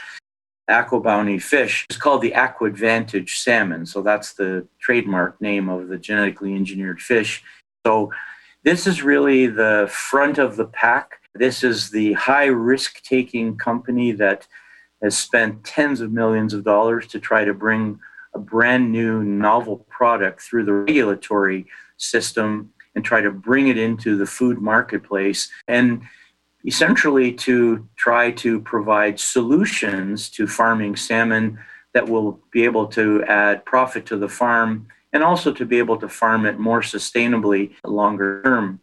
[0.70, 3.86] AquaBounty fish is called the AquAdvantage salmon.
[3.86, 7.44] So that's the trademark name of the genetically engineered fish.
[7.86, 8.12] So
[8.64, 11.20] this is really the front of the pack.
[11.36, 14.48] This is the high risk taking company that
[15.04, 18.00] has spent tens of millions of dollars to try to bring
[18.36, 21.66] a brand new novel product through the regulatory
[21.98, 26.02] system and try to bring it into the food marketplace and
[26.66, 31.58] essentially to try to provide solutions to farming salmon
[31.94, 35.98] that will be able to add profit to the farm and also to be able
[35.98, 38.80] to farm it more sustainably longer term.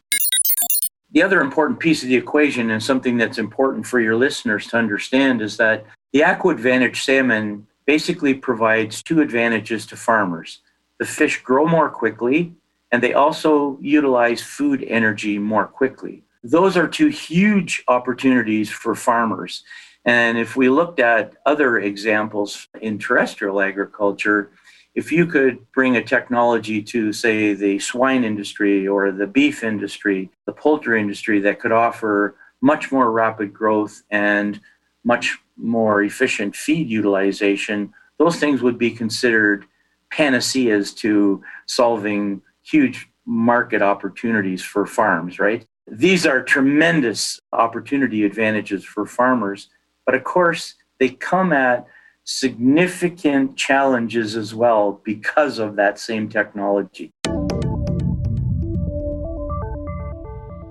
[1.10, 4.78] The other important piece of the equation, and something that's important for your listeners to
[4.78, 5.84] understand, is that
[6.14, 10.60] the AquAdvantage salmon basically provides two advantages to farmers.
[10.98, 12.54] The fish grow more quickly
[12.92, 16.22] and they also utilize food energy more quickly.
[16.44, 19.64] Those are two huge opportunities for farmers.
[20.04, 24.50] And if we looked at other examples in terrestrial agriculture,
[24.94, 30.30] if you could bring a technology to, say, the swine industry or the beef industry,
[30.44, 34.60] the poultry industry that could offer much more rapid growth and
[35.02, 39.64] much more efficient feed utilization, those things would be considered
[40.10, 45.66] panaceas to solving huge market opportunities for farms, right?
[45.86, 49.68] These are tremendous opportunity advantages for farmers,
[50.04, 51.86] but of course, they come at
[52.24, 57.10] significant challenges as well because of that same technology.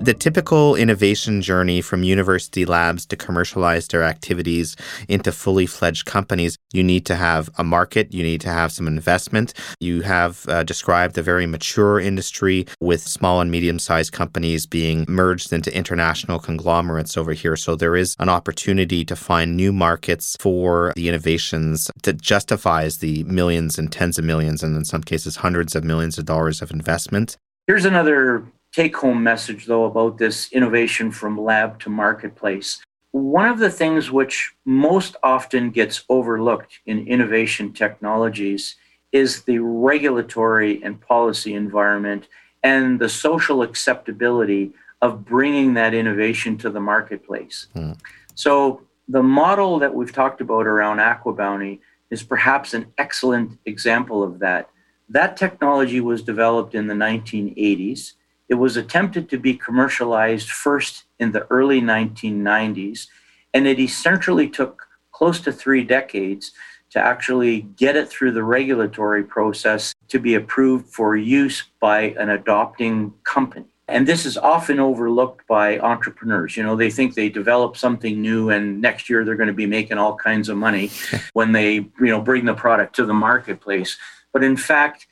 [0.02, 4.76] The typical innovation journey from university labs to commercialize their activities
[5.08, 8.88] into fully fledged companies, you need to have a market, you need to have some
[8.88, 9.54] investment.
[9.80, 15.06] You have uh, described a very mature industry with small and medium sized companies being
[15.08, 17.56] merged into international conglomerates over here.
[17.56, 23.24] So there is an opportunity to find new markets for the innovations that justifies the
[23.26, 26.72] millions and tens of millions, and in some cases, hundreds of millions of dollars of
[26.72, 27.38] investment.
[27.68, 32.82] Here's another take home message, though, about this innovation from lab to marketplace.
[33.12, 38.78] One of the things which most often gets overlooked in innovation technologies
[39.12, 42.28] is the regulatory and policy environment
[42.64, 47.68] and the social acceptability of bringing that innovation to the marketplace.
[47.76, 48.00] Mm.
[48.36, 51.80] So, the model that we've talked about around AquaBounty
[52.12, 54.70] is perhaps an excellent example of that.
[55.10, 58.14] That technology was developed in the 1980s.
[58.52, 63.08] It was attempted to be commercialized first in the early 1990s,
[63.54, 66.52] and it essentially took close to three decades
[66.90, 72.32] to actually get it through the regulatory process to be approved for use by an
[72.32, 73.68] adopting company.
[73.88, 76.58] And this is often overlooked by entrepreneurs.
[76.58, 79.66] You know, they think they develop something new and next year they're going to be
[79.66, 80.92] making all kinds of money
[81.32, 83.98] when they, you know, bring the product to the marketplace.
[84.34, 85.08] But in fact,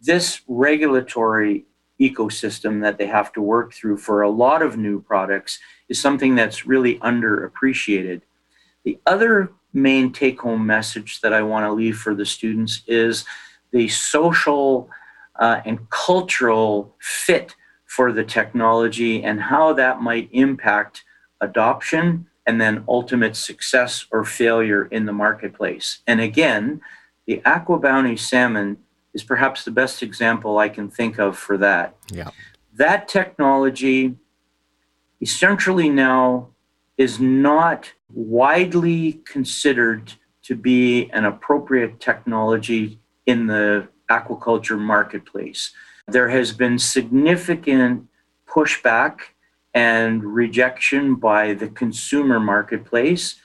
[0.00, 1.64] this regulatory
[2.00, 6.34] ecosystem that they have to work through for a lot of new products is something
[6.34, 8.22] that's really underappreciated.
[8.84, 13.24] The other main take home message that I want to leave for the students is
[13.70, 14.88] the social
[15.38, 17.54] uh, and cultural fit
[17.86, 21.04] for the technology and how that might impact
[21.40, 26.00] adoption and then ultimate success or failure in the marketplace.
[26.06, 26.80] And again,
[27.26, 28.78] the AquaBounty salmon
[29.14, 31.96] is perhaps the best example I can think of for that.
[32.10, 32.30] Yeah.
[32.74, 34.16] That technology
[35.20, 36.48] essentially now
[36.98, 40.12] is not widely considered
[40.42, 45.72] to be an appropriate technology in the aquaculture marketplace.
[46.08, 48.06] There has been significant
[48.46, 49.20] pushback
[49.72, 53.36] and rejection by the consumer marketplace.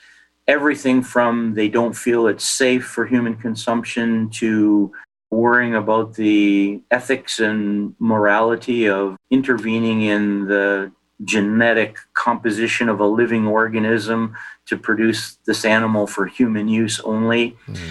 [0.46, 4.92] Everything from they don't feel it's safe for human consumption to
[5.30, 10.90] worrying about the ethics and morality of intervening in the
[11.24, 14.34] genetic composition of a living organism
[14.66, 17.56] to produce this animal for human use only.
[17.66, 17.90] Mm-hmm.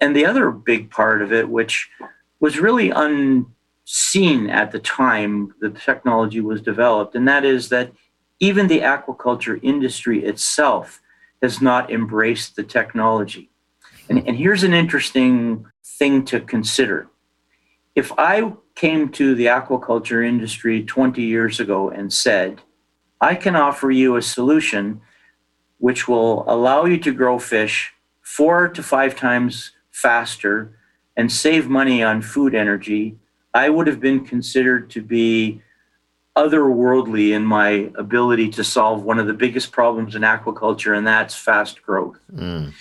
[0.00, 1.88] And the other big part of it, which
[2.40, 7.92] was really unseen at the time the technology was developed, and that is that
[8.40, 11.00] even the aquaculture industry itself
[11.40, 13.50] has not embraced the technology.
[14.08, 17.08] And, and here's an interesting thing to consider.
[17.94, 22.60] If I came to the aquaculture industry 20 years ago and said,
[23.20, 25.00] I can offer you a solution
[25.78, 30.76] which will allow you to grow fish four to five times faster
[31.16, 33.16] and save money on food energy,
[33.52, 35.62] I would have been considered to be
[36.36, 41.34] otherworldly in my ability to solve one of the biggest problems in aquaculture, and that's
[41.36, 42.18] fast growth.
[42.34, 42.72] Mm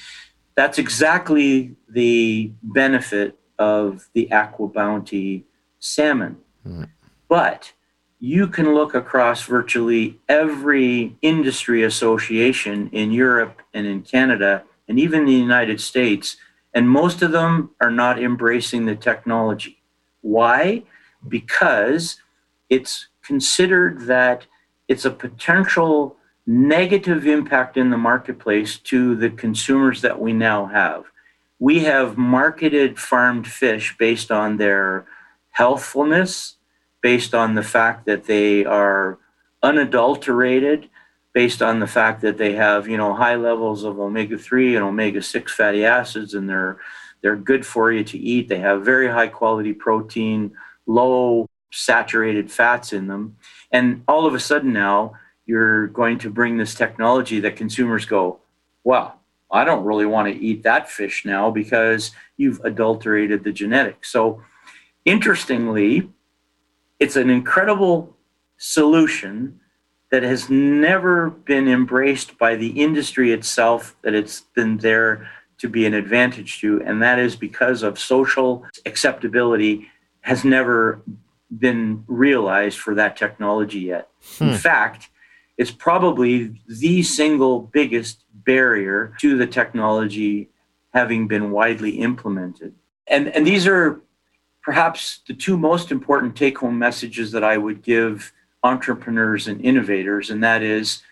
[0.56, 5.44] that's exactly the benefit of the AquaBounty
[5.80, 6.38] salmon.
[6.66, 6.90] Mm.
[7.28, 7.74] But
[8.20, 15.26] you can look across virtually every industry association in Europe and in Canada and even
[15.26, 16.38] the United States,
[16.74, 19.82] and most of them are not embracing the technology.
[20.22, 20.84] Why?
[21.28, 22.22] Because
[22.70, 24.46] it's considered that
[24.88, 31.06] it's a potential negative impact in the marketplace to the consumers that we now have.
[31.60, 35.06] We have marketed farmed fish based on their
[35.52, 36.58] healthfulness,
[37.02, 39.20] based on the fact that they are
[39.62, 40.90] unadulterated,
[41.34, 45.50] based on the fact that they have, you know, high levels of omega-3 and omega-6
[45.50, 46.78] fatty acids and they're
[47.22, 48.50] they're good for you to eat.
[48.50, 50.52] They have very high quality protein,
[50.86, 53.38] low saturated fats in them.
[53.72, 55.14] And all of a sudden now,
[55.46, 58.40] you're going to bring this technology that consumers go,
[58.84, 59.20] well,
[59.52, 64.12] I don't really want to eat that fish now because you've adulterated the genetics.
[64.12, 64.42] So,
[65.06, 66.10] interestingly,
[67.00, 68.16] it's an incredible
[68.58, 69.60] solution
[70.10, 75.86] that has never been embraced by the industry itself, that it's been there to be
[75.86, 76.82] an advantage to.
[76.86, 79.88] And that is because of social acceptability
[80.22, 81.02] has never
[81.58, 84.10] been realized for that technology yet.
[84.38, 84.50] Hmm.
[84.50, 85.10] In fact,
[85.58, 90.50] it's probably the single biggest barrier to the technology
[90.94, 92.74] having been widely implemented.
[93.08, 94.02] And, and these are
[94.62, 98.32] perhaps the two most important take home messages that I would give
[98.64, 101.04] entrepreneurs and innovators, and that is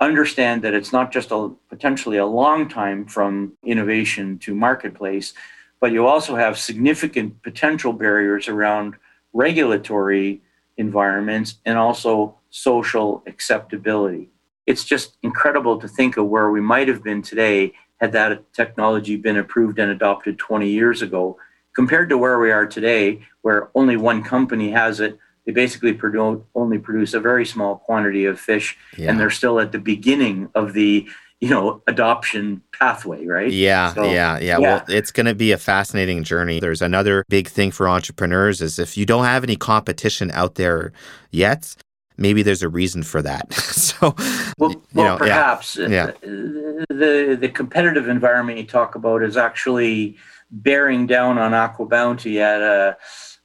[0.00, 5.32] understand that it's not just a potentially a long time from innovation to marketplace,
[5.80, 8.94] but you also have significant potential barriers around
[9.32, 10.40] regulatory
[10.76, 14.30] environments and also social acceptability.
[14.66, 19.16] It's just incredible to think of where we might have been today had that technology
[19.16, 21.36] been approved and adopted 20 years ago,
[21.74, 25.18] compared to where we are today, where only one company has it.
[25.46, 29.10] They basically produce, only produce a very small quantity of fish, yeah.
[29.10, 31.08] and they're still at the beginning of the
[31.40, 35.56] you know adoption pathway right yeah so, yeah yeah well it's going to be a
[35.56, 40.32] fascinating journey there's another big thing for entrepreneurs is if you don't have any competition
[40.32, 40.92] out there
[41.30, 41.76] yet
[42.18, 44.14] maybe there's a reason for that so
[44.58, 45.88] well, you know, perhaps yeah.
[45.88, 46.10] yeah.
[46.20, 50.16] the the competitive environment you talk about is actually
[50.50, 52.96] bearing down on AquaBounty at a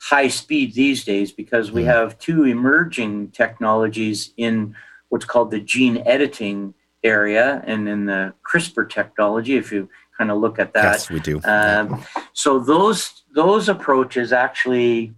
[0.01, 1.85] high speed these days because we mm.
[1.85, 4.75] have two emerging technologies in
[5.09, 10.39] what's called the gene editing area and in the CRISPR technology, if you kind of
[10.39, 10.83] look at that.
[10.83, 11.41] Yes, we do.
[11.43, 12.03] Um,
[12.33, 15.13] so those those approaches actually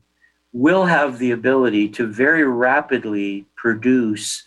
[0.56, 4.46] will have the ability to very rapidly produce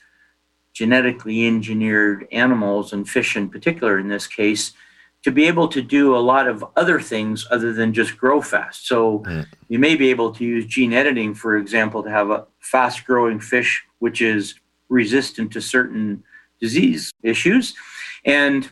[0.73, 4.73] genetically engineered animals and fish in particular in this case
[5.23, 8.87] to be able to do a lot of other things other than just grow fast.
[8.87, 9.45] So mm.
[9.69, 13.39] you may be able to use gene editing, for example, to have a fast growing
[13.39, 14.55] fish which is
[14.89, 16.25] resistant to certain
[16.59, 17.75] disease issues.
[18.25, 18.71] And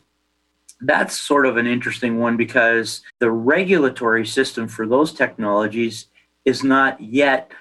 [0.80, 6.06] that's sort of an interesting one because the regulatory system for those technologies
[6.46, 7.52] is not yet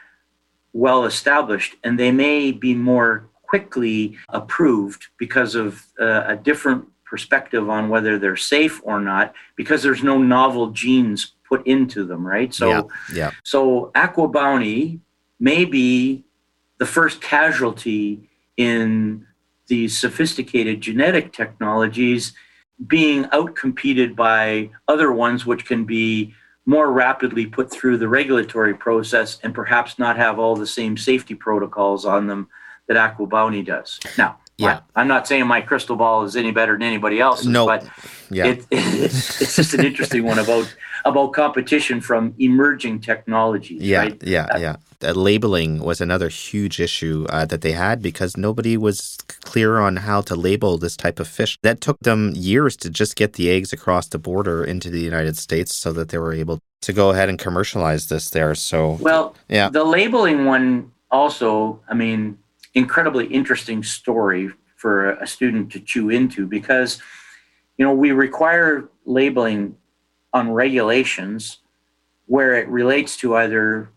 [0.71, 7.69] well established and they may be more quickly approved because of uh, a different perspective
[7.69, 12.53] on whether they're safe or not because there's no novel genes put into them right
[12.53, 12.81] so yeah,
[13.13, 13.31] yeah.
[13.43, 14.99] so AquaBounty
[15.39, 16.23] may be
[16.77, 19.25] the first casualty in
[19.67, 22.33] these sophisticated genetic technologies
[22.87, 26.33] being outcompeted by other ones which can be
[26.65, 31.35] more rapidly put through the regulatory process and perhaps not have all the same safety
[31.35, 32.47] protocols on them
[32.87, 33.99] that AquaBounty does.
[34.17, 37.65] Now, yeah, I'm not saying my crystal ball is any better than anybody else's, no.
[37.65, 37.85] but
[38.31, 38.45] yeah.
[38.45, 40.73] it, it's, it's just an interesting one about
[41.05, 43.81] about competition from emerging technologies.
[43.81, 44.23] Yeah, right?
[44.23, 44.75] yeah, uh, yeah.
[44.99, 49.97] The labeling was another huge issue uh, that they had because nobody was clear on
[49.97, 51.59] how to label this type of fish.
[51.61, 55.37] That took them years to just get the eggs across the border into the United
[55.37, 58.55] States so that they were able to go ahead and commercialize this there.
[58.55, 62.39] So, well, yeah, the labeling one also, I mean,
[62.73, 66.99] incredibly interesting story for a student to chew into because
[67.77, 69.75] you know we require labeling
[70.35, 71.59] on regulations
[72.27, 73.89] where it relates to either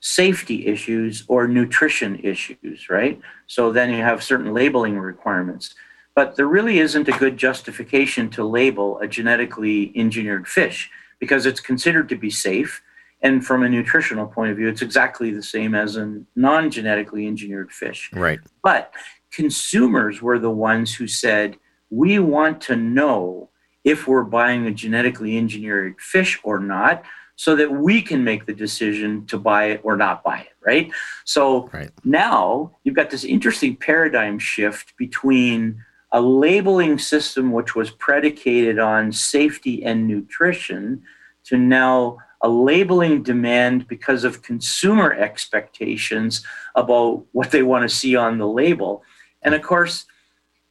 [0.00, 3.20] safety issues or nutrition issues, right?
[3.46, 5.74] So then you have certain labeling requirements.
[6.16, 11.60] But there really isn't a good justification to label a genetically engineered fish because it's
[11.60, 12.82] considered to be safe.
[13.22, 17.26] And from a nutritional point of view, it's exactly the same as a non genetically
[17.26, 18.10] engineered fish.
[18.12, 18.40] Right.
[18.62, 18.92] But
[19.30, 21.56] consumers were the ones who said,
[21.90, 23.50] we want to know
[23.86, 27.04] if we're buying a genetically engineered fish or not
[27.36, 30.90] so that we can make the decision to buy it or not buy it right
[31.24, 31.90] so right.
[32.04, 35.82] now you've got this interesting paradigm shift between
[36.12, 41.00] a labeling system which was predicated on safety and nutrition
[41.44, 48.16] to now a labeling demand because of consumer expectations about what they want to see
[48.16, 49.04] on the label
[49.42, 50.06] and of course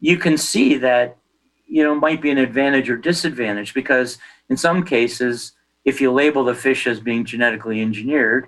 [0.01, 1.17] you can see that
[1.67, 4.17] you know might be an advantage or disadvantage because
[4.49, 5.53] in some cases
[5.83, 8.47] if you label the fish as being genetically engineered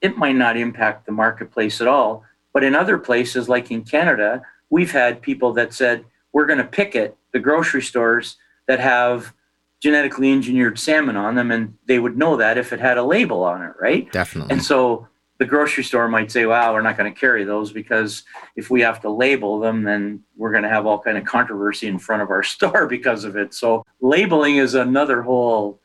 [0.00, 2.24] it might not impact the marketplace at all.
[2.52, 6.64] But in other places like in canada we've had people that said we're going to
[6.64, 8.36] picket the grocery stores
[8.66, 9.32] that have
[9.80, 13.42] genetically engineered salmon on them and they would know that if it had a label
[13.42, 14.10] on it right?
[14.12, 14.52] Definitely.
[14.52, 15.08] And so
[15.44, 18.24] the grocery store might say, "Wow, we're not going to carry those because
[18.56, 21.86] if we have to label them, then we're going to have all kind of controversy
[21.86, 25.80] in front of our store because of it." So labeling is another whole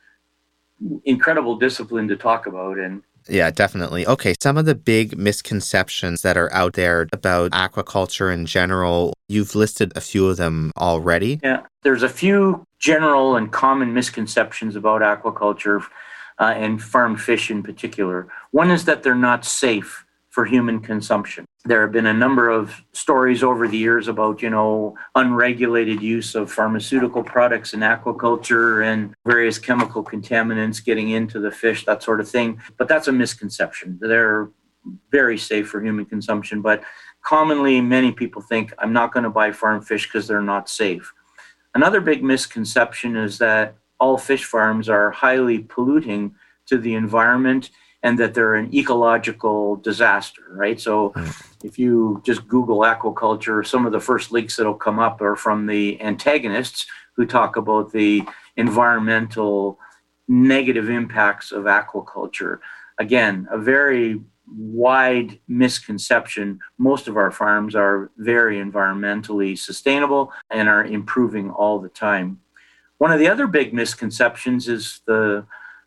[1.04, 4.06] incredible discipline to talk about and yeah, definitely.
[4.06, 9.54] Okay, some of the big misconceptions that are out there about aquaculture in general, you've
[9.54, 11.38] listed a few of them already.
[11.42, 15.84] Yeah, there's a few general and common misconceptions about aquaculture
[16.40, 18.26] uh, and farmed fish in particular.
[18.50, 21.44] One is that they're not safe for human consumption.
[21.64, 26.34] There have been a number of stories over the years about, you know, unregulated use
[26.34, 32.20] of pharmaceutical products in aquaculture and various chemical contaminants getting into the fish, that sort
[32.20, 32.60] of thing.
[32.78, 33.98] But that's a misconception.
[34.00, 34.50] They're
[35.10, 36.82] very safe for human consumption, but
[37.22, 41.12] commonly many people think I'm not going to buy farm fish because they're not safe.
[41.74, 46.34] Another big misconception is that all fish farms are highly polluting
[46.66, 47.70] to the environment
[48.02, 50.80] and that they're an ecological disaster, right?
[50.80, 51.12] So
[51.62, 55.66] if you just Google aquaculture, some of the first links that'll come up are from
[55.66, 58.22] the antagonists who talk about the
[58.56, 59.78] environmental
[60.28, 62.60] negative impacts of aquaculture.
[62.98, 64.20] Again, a very
[64.56, 66.58] wide misconception.
[66.78, 72.40] Most of our farms are very environmentally sustainable and are improving all the time.
[73.00, 75.46] One of the other big misconceptions is the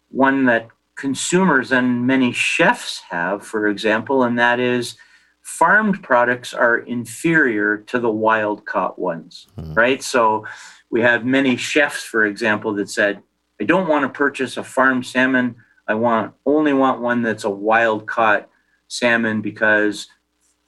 [0.09, 4.97] one that consumers and many chefs have, for example, and that is
[5.43, 9.75] farmed products are inferior to the wild caught ones, mm-hmm.
[9.75, 10.01] right?
[10.01, 10.47] So
[10.89, 13.21] we have many chefs, for example, that said,
[13.61, 15.55] I don't want to purchase a farmed salmon.
[15.87, 18.49] I want only want one that's a wild caught
[18.87, 20.07] salmon because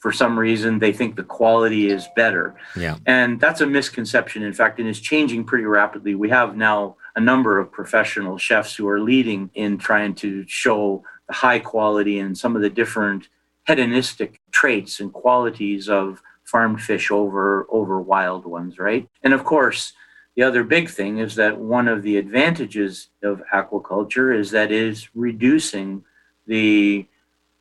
[0.05, 2.53] for some reason they think the quality is better.
[2.75, 2.99] Yeah.
[3.07, 6.13] And that's a misconception, in fact, and is changing pretty rapidly.
[6.13, 11.03] We have now a number of professional chefs who are leading in trying to show
[11.27, 13.29] the high quality and some of the different
[13.65, 19.09] hedonistic traits and qualities of farmed fish over over wild ones, right?
[19.23, 19.93] And of course,
[20.35, 24.83] the other big thing is that one of the advantages of aquaculture is that it
[24.83, 26.03] is reducing
[26.45, 27.07] the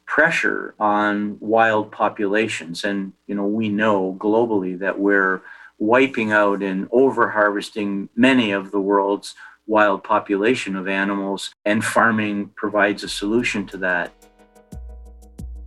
[0.06, 2.84] pressure on wild populations.
[2.84, 5.42] And, you know, we know globally that we're
[5.78, 9.34] wiping out and over harvesting many of the world's
[9.66, 14.12] wild population of animals, and farming provides a solution to that.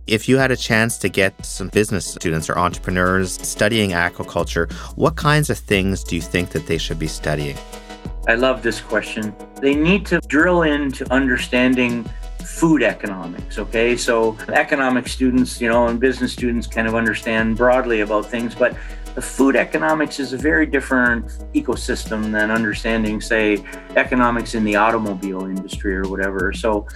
[0.06, 5.16] If you had a chance to get some business students or entrepreneurs studying aquaculture, what
[5.16, 7.58] kinds of things do you think that they should be studying?
[8.26, 9.34] I love this question.
[9.60, 12.08] They need to drill into understanding
[12.48, 13.58] food economics.
[13.58, 18.54] Okay, so economic students, you know, and business students kind of understand broadly about things,
[18.54, 18.76] but
[19.14, 23.64] the food economics is a very different ecosystem than understanding, say,
[23.96, 26.52] economics in the automobile industry or whatever.
[26.52, 26.86] So,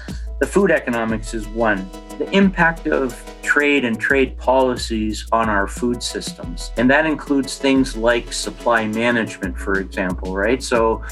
[0.41, 1.89] the food economics is one.
[2.19, 6.73] The impact of trade and trade policies on our food systems.
[6.77, 10.63] And that includes things like supply management, for example, right?
[10.63, 11.03] So,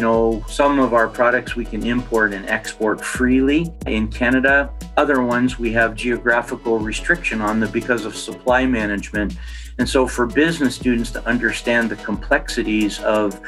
[0.00, 4.72] you know, some of our products we can import and export freely in Canada.
[4.96, 9.36] Other ones we have geographical restriction on them because of supply management.
[9.76, 13.38] And so, for business students to understand the complexities of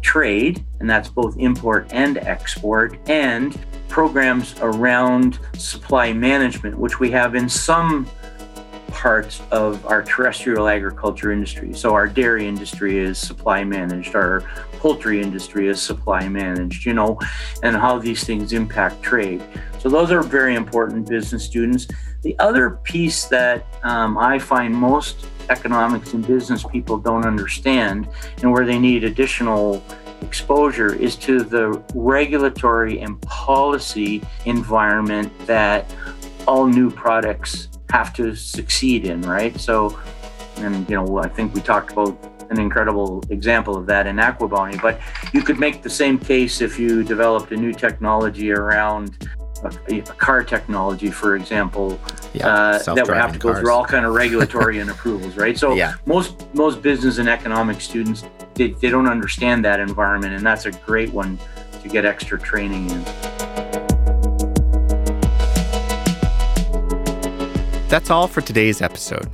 [0.00, 7.34] trade, and that's both import and export, and programs around supply management, which we have
[7.34, 8.08] in some
[8.88, 11.72] parts of our terrestrial agriculture industry.
[11.74, 14.40] So, our dairy industry is supply managed, our
[14.78, 17.18] poultry industry is supply managed, you know,
[17.62, 19.42] and how these things impact trade.
[19.78, 21.86] So, those are very important business students.
[22.22, 28.08] The other piece that um, I find most economics and business people don't understand
[28.42, 29.82] and where they need additional
[30.22, 35.94] exposure is to the regulatory and policy environment that
[36.46, 39.58] all new products have to succeed in, right?
[39.60, 39.98] So,
[40.56, 42.18] and you know, I think we talked about
[42.50, 45.00] an incredible example of that in AquaBounty, but
[45.32, 49.28] you could make the same case if you developed a new technology around
[49.88, 51.98] a, a car technology, for example,
[52.32, 53.60] yeah, uh, that would have to go cars.
[53.60, 55.58] through all kind of regulatory and approvals, right?
[55.58, 55.94] So yeah.
[56.06, 58.24] most most business and economic students
[58.58, 61.38] they, they don't understand that environment, and that's a great one
[61.82, 63.57] to get extra training in.
[67.88, 69.30] That's all for today's episode.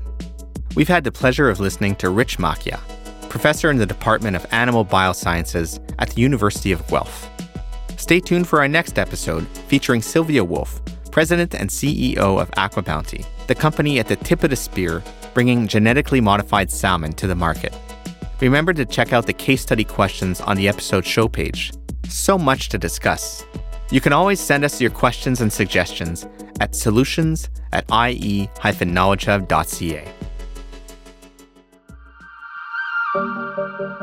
[0.77, 2.79] We've had the pleasure of listening to Rich Moccia,
[3.29, 7.29] professor in the Department of Animal Biosciences at the University of Guelph.
[7.97, 10.81] Stay tuned for our next episode featuring Sylvia Wulf,
[11.11, 15.03] president and CEO of AquaBounty, the company at the tip of the spear
[15.35, 17.75] bringing genetically modified salmon to the market.
[18.41, 21.73] Remember to check out the case study questions on the episode show page.
[22.09, 23.45] So much to discuss.
[23.95, 26.27] You can always send us your questions and suggestions
[26.59, 30.09] at solutions at ie-knowledgehub.ca.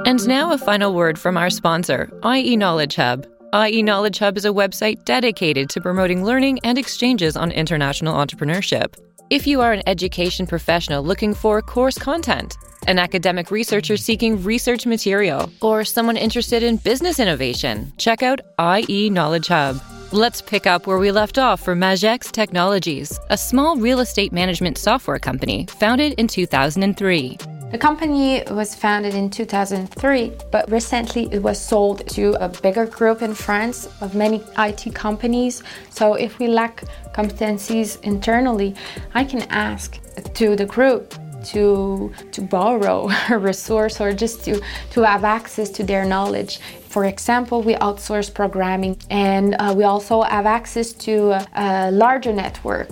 [0.05, 3.27] And now a final word from our sponsor, IE Knowledge Hub.
[3.53, 8.95] IE Knowledge Hub is a website dedicated to promoting learning and exchanges on international entrepreneurship.
[9.29, 12.55] If you are an education professional looking for course content,
[12.88, 19.09] an academic researcher seeking research material, or someone interested in business innovation, check out IE
[19.09, 19.82] Knowledge Hub.
[20.11, 24.77] Let's pick up where we left off for Magex Technologies, a small real estate management
[24.77, 27.38] software company founded in 2003.
[27.71, 33.21] The company was founded in 2003, but recently it was sold to a bigger group
[33.21, 35.63] in France of many IT companies.
[35.89, 38.75] So if we lack competencies internally,
[39.13, 39.97] I can ask
[40.34, 41.13] to the group
[41.45, 44.61] to to borrow a resource or just to
[44.91, 50.21] to have access to their knowledge for example we outsource programming and uh, we also
[50.21, 52.89] have access to a, a larger network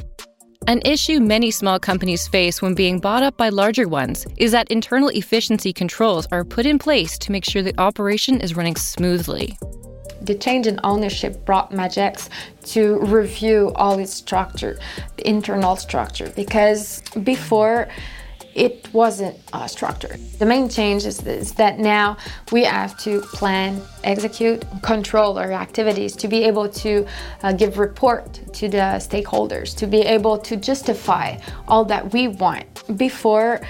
[0.69, 4.69] an issue many small companies face when being bought up by larger ones is that
[4.69, 9.57] internal efficiency controls are put in place to make sure the operation is running smoothly.
[10.21, 12.29] The change in ownership brought Magex
[12.73, 14.77] to review all its structure,
[15.15, 17.87] the internal structure, because before
[18.59, 20.19] it wasn't uh, structured.
[20.37, 22.17] The main change is, is, that now
[22.51, 27.07] we have to plan, execute, control our activities to be able to
[27.41, 31.37] uh, give report to the stakeholders, to be able to justify
[31.69, 32.97] all that we want.
[32.97, 33.61] Before,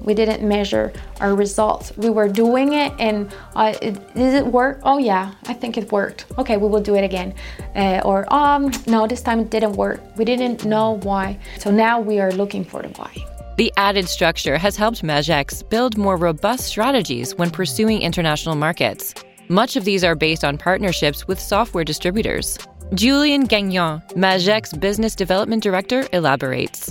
[0.00, 1.96] we didn't measure our results.
[1.96, 4.80] We were doing it, and uh, it, did it work?
[4.82, 6.26] Oh yeah, I think it worked.
[6.36, 7.32] Okay, we will do it again.
[7.76, 10.00] Uh, or um, no, this time it didn't work.
[10.16, 11.38] We didn't know why.
[11.60, 13.14] So now we are looking for the why.
[13.58, 19.14] The added structure has helped Magex build more robust strategies when pursuing international markets.
[19.48, 22.58] Much of these are based on partnerships with software distributors.
[22.94, 26.90] Julien Gagnon, Magex Business Development Director, elaborates.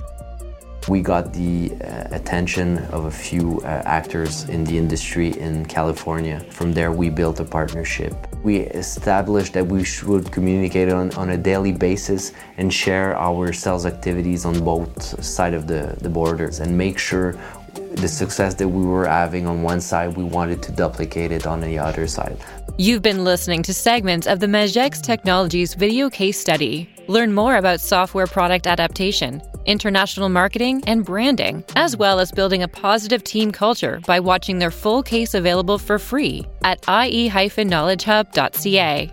[0.87, 6.45] We got the uh, attention of a few uh, actors in the industry in California.
[6.51, 8.13] From there, we built a partnership.
[8.43, 13.85] We established that we should communicate on, on a daily basis and share our sales
[13.85, 17.35] activities on both sides of the, the borders and make sure
[17.73, 21.61] the success that we were having on one side, we wanted to duplicate it on
[21.61, 22.37] the other side.
[22.77, 26.89] You've been listening to segments of the Magex Technologies video case study.
[27.11, 32.67] Learn more about software product adaptation international marketing, and branding, as well as building a
[32.67, 39.11] positive team culture by watching their full case available for free at ie-knowledgehub.ca.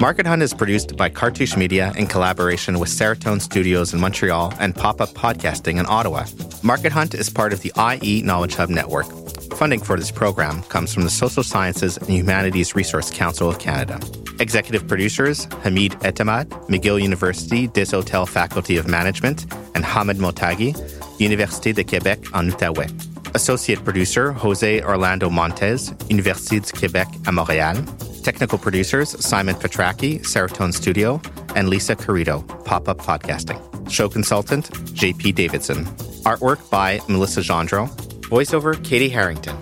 [0.00, 4.74] Market Hunt is produced by Cartouche Media in collaboration with Serotonin Studios in Montreal and
[4.74, 6.26] Pop Up Podcasting in Ottawa.
[6.62, 9.06] Market Hunt is part of the IE Knowledge Hub network.
[9.52, 14.00] Funding for this program comes from the Social Sciences and Humanities Resource Council of Canada.
[14.40, 20.74] Executive producers Hamid Etemad, McGill University Desautels Faculty of Management, and Hamid Motagi,
[21.18, 22.90] Université de Québec en Outaouais.
[23.34, 27.76] Associate producer Jose Orlando Montes, Université du Québec à Montréal.
[28.22, 31.20] Technical producers Simon Petracki, Serotonin Studio,
[31.54, 33.60] and Lisa Carrito, Pop Up Podcasting.
[33.90, 35.84] Show consultant JP Davidson.
[36.24, 37.90] Artwork by Melissa Gendro.
[38.34, 39.56] Voiceover Katie Harrington.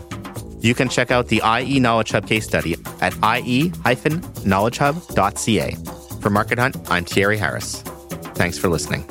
[0.61, 5.77] You can check out the IE Knowledge Hub case study at ie-knowledgehub.ca.
[6.23, 7.83] For Market Hunt, I'm Thierry Harris.
[8.35, 9.05] Thanks for listening.